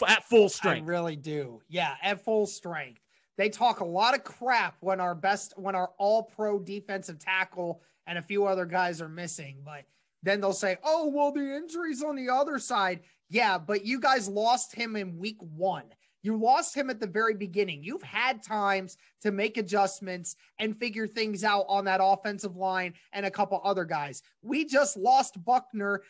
at 0.06 0.24
full 0.24 0.48
strength. 0.48 0.84
I 0.84 0.90
really 0.90 1.16
do. 1.16 1.60
Yeah, 1.68 1.94
at 2.02 2.20
full 2.24 2.46
strength. 2.46 3.00
They 3.36 3.48
talk 3.48 3.80
a 3.80 3.84
lot 3.84 4.14
of 4.14 4.22
crap 4.24 4.76
when 4.80 5.00
our 5.00 5.14
best, 5.14 5.54
when 5.56 5.74
our 5.74 5.90
all 5.98 6.22
pro 6.22 6.58
defensive 6.58 7.18
tackle 7.18 7.80
and 8.06 8.18
a 8.18 8.22
few 8.22 8.46
other 8.46 8.66
guys 8.66 9.00
are 9.00 9.08
missing. 9.08 9.58
But 9.64 9.84
then 10.22 10.40
they'll 10.40 10.52
say, 10.52 10.76
oh, 10.82 11.08
well, 11.08 11.32
the 11.32 11.56
injuries 11.56 12.02
on 12.02 12.16
the 12.16 12.28
other 12.30 12.58
side. 12.58 13.00
Yeah, 13.30 13.58
but 13.58 13.84
you 13.84 14.00
guys 14.00 14.28
lost 14.28 14.74
him 14.74 14.96
in 14.96 15.18
week 15.18 15.38
one. 15.40 15.84
You 16.22 16.36
lost 16.38 16.74
him 16.74 16.88
at 16.88 17.00
the 17.00 17.06
very 17.06 17.34
beginning. 17.34 17.84
You've 17.84 18.02
had 18.02 18.42
times 18.42 18.96
to 19.22 19.30
make 19.30 19.58
adjustments 19.58 20.36
and 20.58 20.78
figure 20.78 21.06
things 21.06 21.44
out 21.44 21.66
on 21.68 21.84
that 21.84 22.00
offensive 22.02 22.56
line 22.56 22.94
and 23.12 23.26
a 23.26 23.30
couple 23.30 23.60
other 23.62 23.84
guys. 23.84 24.22
We 24.40 24.64
just 24.64 24.96
lost 24.96 25.42
Buckner 25.44 26.02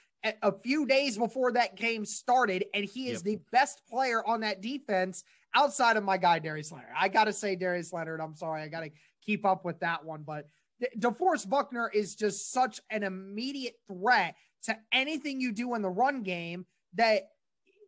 a- 0.42 0.52
few 0.62 0.86
days 0.86 1.18
before 1.18 1.50
that 1.52 1.76
game 1.76 2.04
started, 2.04 2.64
and 2.74 2.84
he 2.84 3.08
is 3.08 3.18
Yep. 3.18 3.24
the 3.24 3.40
best 3.50 3.82
player 3.88 4.24
on 4.24 4.40
that 4.40 4.60
defense 4.60 5.24
outside 5.54 5.96
of 5.96 6.04
my 6.04 6.16
guy 6.16 6.38
Darius 6.38 6.70
Leonard. 6.70 6.90
I 6.96 7.08
got 7.08 7.24
to 7.24 7.32
say 7.32 7.56
Darius 7.56 7.92
Leonard. 7.92 8.20
I'm 8.20 8.36
sorry, 8.36 8.62
I 8.62 8.68
got 8.68 8.80
to 8.80 8.90
keep 9.20 9.44
up 9.44 9.64
with 9.64 9.80
that 9.80 10.04
one, 10.04 10.22
but 10.22 10.48
DeForest 10.98 11.48
Buckner 11.48 11.88
is 11.88 12.14
just 12.14 12.52
such 12.52 12.80
an 12.90 13.02
immediate 13.02 13.76
threat 13.86 14.36
to 14.64 14.76
anything 14.92 15.40
you 15.40 15.52
do 15.52 15.74
in 15.74 15.82
the 15.82 15.90
run 15.90 16.22
game 16.22 16.66
that 16.94 17.28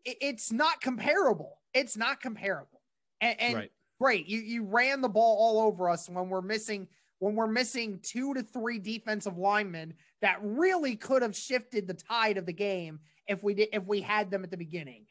it's 0.05 0.53
not 0.53 0.81
comparable. 0.81 1.59
It's 1.75 1.97
not 1.97 2.21
comparable. 2.21 2.81
And, 3.21 3.41
and 3.41 3.55
Right. 3.55 3.73
great, 4.01 4.27
you 4.27 4.41
you 4.41 4.65
ran 4.65 5.01
the 5.01 5.09
ball 5.09 5.37
all 5.39 5.67
over 5.67 5.89
us 5.91 6.09
when 6.09 6.29
we're 6.29 6.43
missing 6.43 6.89
when 7.19 7.35
we're 7.35 7.47
missing 7.47 7.99
two 8.03 8.35
to 8.35 8.43
three 8.43 8.79
defensive 8.79 9.39
linemen 9.39 9.95
that 10.21 10.39
really 10.43 10.97
could 10.97 11.23
have 11.23 11.35
shifted 11.35 11.87
the 11.87 11.95
tide 11.95 12.37
of 12.37 12.45
the 12.47 12.53
game 12.53 13.01
if 13.27 13.43
we 13.43 13.55
did 13.55 13.69
if 13.73 13.85
we 13.87 14.01
had 14.01 14.31
them 14.31 14.45
at 14.45 14.51
the 14.51 14.57
beginning. 14.57 15.07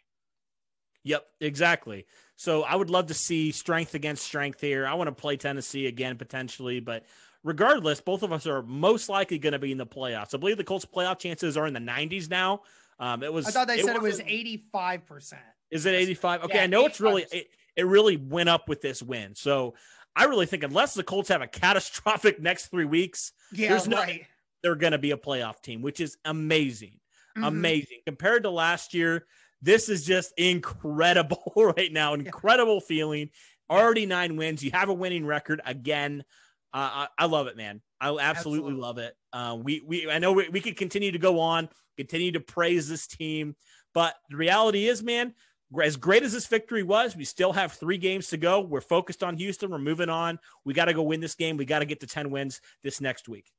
Yep, 1.04 1.26
exactly. 1.40 2.08
So 2.36 2.64
I 2.64 2.76
would 2.76 2.90
love 2.90 3.08
to 3.08 3.14
see 3.14 3.52
strength 3.52 3.94
against 3.94 4.24
strength 4.24 4.60
here. 4.60 4.88
I 4.88 4.96
want 4.96 5.08
to 5.08 5.12
play 5.14 5.38
Tennessee 5.38 5.86
again 5.86 6.18
potentially, 6.18 6.80
but 6.80 7.06
regardless, 7.46 8.02
both 8.02 8.24
of 8.24 8.34
us 8.34 8.46
are 8.48 8.62
most 8.64 9.08
likely 9.08 9.38
going 9.38 9.54
to 9.54 9.60
be 9.60 9.72
in 9.72 9.78
the 9.78 9.86
playoffs. 9.86 10.34
I 10.34 10.38
believe 10.38 10.58
the 10.58 10.64
Colts 10.66 10.84
playoff 10.86 11.20
chances 11.20 11.56
are 11.56 11.68
in 11.68 11.74
the 11.74 11.80
90s 11.80 12.30
now. 12.30 12.64
Um, 13.00 13.24
it 13.24 13.32
was. 13.32 13.46
I 13.48 13.52
thought 13.52 13.68
they 13.68 13.82
said 13.82 13.96
it 13.96 14.02
was 14.02 14.20
85%. 14.20 15.34
Is 15.72 15.86
it 15.86 15.94
85? 15.94 16.44
Okay, 16.46 16.58
Yeah, 16.58 16.64
I 16.64 16.68
know 16.68 16.86
it's 16.86 17.00
really 17.00 17.26
it, 17.32 17.48
it 17.76 17.86
really 17.86 18.18
went 18.18 18.50
up 18.50 18.68
with 18.68 18.82
this 18.82 19.02
win. 19.02 19.36
So 19.36 19.76
I 20.16 20.26
really 20.26 20.46
think 20.46 20.64
unless 20.64 20.94
the 20.94 21.04
Colts 21.04 21.30
have 21.30 21.42
a 21.42 21.48
catastrophic 21.48 22.40
next 22.42 22.68
three 22.68 22.86
weeks, 22.86 23.32
Yeah, 23.52 23.70
There's 23.70 23.88
no- 23.88 23.98
right. 23.98 24.26
they're 24.64 24.76
going 24.76 24.94
to 24.94 24.98
be 24.98 25.12
a 25.12 25.18
playoff 25.18 25.62
team, 25.62 25.82
which 25.82 26.00
is 26.00 26.18
amazing. 26.26 27.00
Mhm. 27.38 27.48
Amazing 27.48 28.00
compared 28.06 28.44
to 28.44 28.50
last 28.50 28.94
year. 28.94 29.26
This 29.62 29.90
is 29.90 30.06
just 30.06 30.32
incredible 30.38 31.52
right 31.78 31.92
now. 31.92 32.14
Incredible 32.14 32.80
feeling. 32.80 33.30
Already 33.70 34.06
nine 34.06 34.38
wins. 34.38 34.64
You 34.64 34.72
have 34.72 34.90
a 34.90 34.94
winning 34.94 35.26
record 35.26 35.60
again. 35.66 36.24
Uh, 36.76 37.08
I, 37.18 37.24
I 37.24 37.26
love 37.28 37.48
it, 37.48 37.56
man. 37.56 37.82
I 38.02 38.08
absolutely, 38.10 38.26
Absolutely. 38.26 38.74
love 38.74 38.98
it. 38.98 39.16
Uh, 39.32 39.58
we 39.64 39.82
we 39.88 40.12
I 40.12 40.20
know 40.20 40.34
we, 40.34 40.50
we 40.50 40.60
could 40.60 40.76
continue 40.76 41.14
to 41.14 41.18
go 41.18 41.40
on, 41.40 41.70
continue 41.96 42.34
to 42.34 42.42
praise 42.42 42.90
this 42.90 43.08
team, 43.08 43.56
but 43.94 44.14
the 44.30 44.36
reality 44.36 44.90
is, 44.90 45.02
man, 45.02 45.34
as 45.82 45.96
great 45.96 46.24
as 46.24 46.34
this 46.34 46.48
victory 46.48 46.84
was, 46.84 47.16
we 47.16 47.24
still 47.24 47.54
have 47.54 47.72
three 47.72 47.98
games 47.98 48.28
to 48.28 48.38
go. 48.38 48.60
We're 48.60 48.82
focused 48.82 49.24
on 49.24 49.38
Houston. 49.38 49.72
We're 49.72 49.78
moving 49.78 50.10
on. 50.10 50.38
We 50.66 50.74
got 50.74 50.86
to 50.86 50.94
go 50.94 51.04
win 51.04 51.22
this 51.22 51.36
game. 51.36 51.56
We 51.56 51.64
got 51.64 51.80
to 51.80 51.86
get 51.86 52.02
to 52.02 52.08
10 52.08 52.30
wins 52.30 52.60
this 52.84 53.00
next 53.00 53.30
week. 53.30 53.50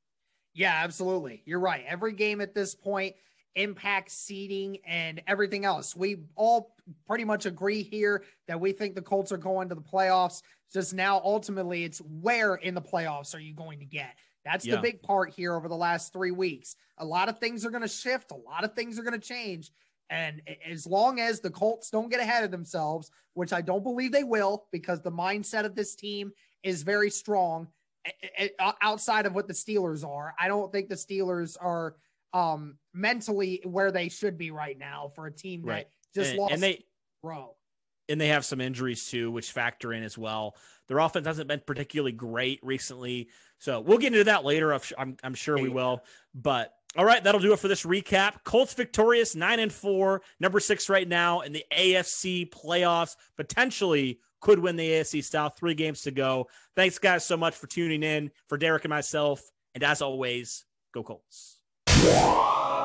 Yeah, 0.53 0.73
absolutely. 0.83 1.41
You're 1.45 1.59
right. 1.59 1.83
Every 1.87 2.13
game 2.13 2.39
at 2.39 2.53
this 2.53 2.75
point 2.75 3.15
impacts 3.55 4.13
seeding 4.13 4.77
and 4.85 5.21
everything 5.27 5.65
else. 5.65 5.95
We 5.95 6.17
all 6.35 6.75
pretty 7.05 7.23
much 7.23 7.45
agree 7.45 7.81
here 7.83 8.23
that 8.47 8.59
we 8.59 8.71
think 8.71 8.95
the 8.95 9.01
Colts 9.01 9.31
are 9.31 9.37
going 9.37 9.69
to 9.69 9.75
the 9.75 9.81
playoffs. 9.81 10.41
Just 10.71 10.93
now, 10.93 11.21
ultimately, 11.23 11.83
it's 11.83 11.99
where 11.99 12.55
in 12.55 12.75
the 12.75 12.81
playoffs 12.81 13.33
are 13.33 13.39
you 13.39 13.53
going 13.53 13.79
to 13.79 13.85
get? 13.85 14.15
That's 14.45 14.65
Yeah. 14.65 14.75
the 14.75 14.81
big 14.81 15.01
part 15.01 15.33
here 15.33 15.55
over 15.55 15.67
the 15.67 15.75
last 15.75 16.13
three 16.13 16.31
weeks. 16.31 16.75
A 16.99 17.05
lot 17.05 17.29
of 17.29 17.39
things 17.39 17.65
are 17.65 17.69
going 17.69 17.81
to 17.81 17.87
shift, 17.87 18.31
a 18.31 18.35
lot 18.35 18.63
of 18.63 18.73
things 18.73 18.99
are 18.99 19.03
going 19.03 19.19
to 19.19 19.27
change. 19.27 19.71
And 20.09 20.41
as 20.65 20.87
long 20.87 21.19
as 21.19 21.41
the 21.41 21.49
Colts 21.49 21.89
don't 21.89 22.09
get 22.09 22.21
ahead 22.21 22.45
of 22.45 22.51
themselves, 22.51 23.11
which 23.33 23.51
I 23.51 23.61
don't 23.61 23.83
believe 23.83 24.13
they 24.13 24.23
will, 24.23 24.67
because 24.71 25.01
the 25.01 25.11
mindset 25.11 25.65
of 25.65 25.75
this 25.75 25.95
team 25.95 26.31
is 26.63 26.83
very 26.83 27.09
strong 27.09 27.67
outside 28.81 29.25
of 29.25 29.35
what 29.35 29.49
the 29.49 29.53
Steelers 29.53 30.07
are. 30.07 30.33
I 30.39 30.47
don't 30.47 30.71
think 30.71 30.87
the 30.87 30.95
Steelers 30.95 31.57
are 31.59 31.95
um 32.33 32.77
mentally 32.93 33.61
where 33.63 33.91
they 33.91 34.09
should 34.09 34.37
be 34.37 34.51
right 34.51 34.77
now 34.77 35.11
for 35.15 35.27
a 35.27 35.31
team 35.31 35.61
that 35.61 35.67
Right. 35.67 35.87
just 36.13 36.31
and, 36.31 36.39
lost 36.39 36.53
and 36.53 36.61
they 36.63 36.83
row. 37.23 37.55
and 38.09 38.19
they 38.19 38.27
have 38.29 38.45
some 38.45 38.61
injuries 38.61 39.07
too, 39.09 39.31
which 39.31 39.51
factor 39.51 39.93
in 39.93 40.03
as 40.03 40.17
well. 40.17 40.55
Their 40.87 40.99
offense 40.99 41.27
hasn't 41.27 41.47
been 41.47 41.61
particularly 41.65 42.11
great 42.13 42.59
recently. 42.63 43.29
So 43.59 43.81
we'll 43.81 43.97
get 43.97 44.13
into 44.13 44.23
that 44.25 44.45
later. 44.45 44.73
I'm, 44.97 45.17
I'm 45.23 45.33
sure 45.33 45.57
we 45.57 45.69
will. 45.69 46.01
But 46.33 46.73
all 46.95 47.05
right, 47.05 47.23
that'll 47.23 47.41
do 47.41 47.51
it 47.53 47.59
for 47.59 47.67
this 47.67 47.83
recap. 47.85 48.43
Colts 48.43 48.73
victorious, 48.73 49.35
nine 49.35 49.59
and 49.59 49.71
four, 49.71 50.21
number 50.39 50.59
six 50.59 50.89
right 50.89 51.07
now 51.07 51.41
in 51.41 51.51
the 51.51 51.65
AFC 51.71 52.49
playoffs. 52.49 53.15
Potentially 53.35 54.19
could 54.39 54.59
win 54.59 54.75
the 54.75 54.89
AFC 54.89 55.23
South. 55.23 55.57
Three 55.57 55.73
games 55.73 56.01
to 56.03 56.11
go. 56.11 56.47
Thanks, 56.75 56.97
guys, 56.97 57.25
so 57.25 57.35
much 57.35 57.55
for 57.55 57.67
tuning 57.67 58.03
in. 58.03 58.31
For 58.47 58.57
Derek 58.57 58.85
and 58.85 58.89
myself, 58.89 59.41
and 59.75 59.83
as 59.83 60.01
always, 60.01 60.65
go 60.93 61.03
Colts. 61.03 61.56
Yeah. 62.03 62.76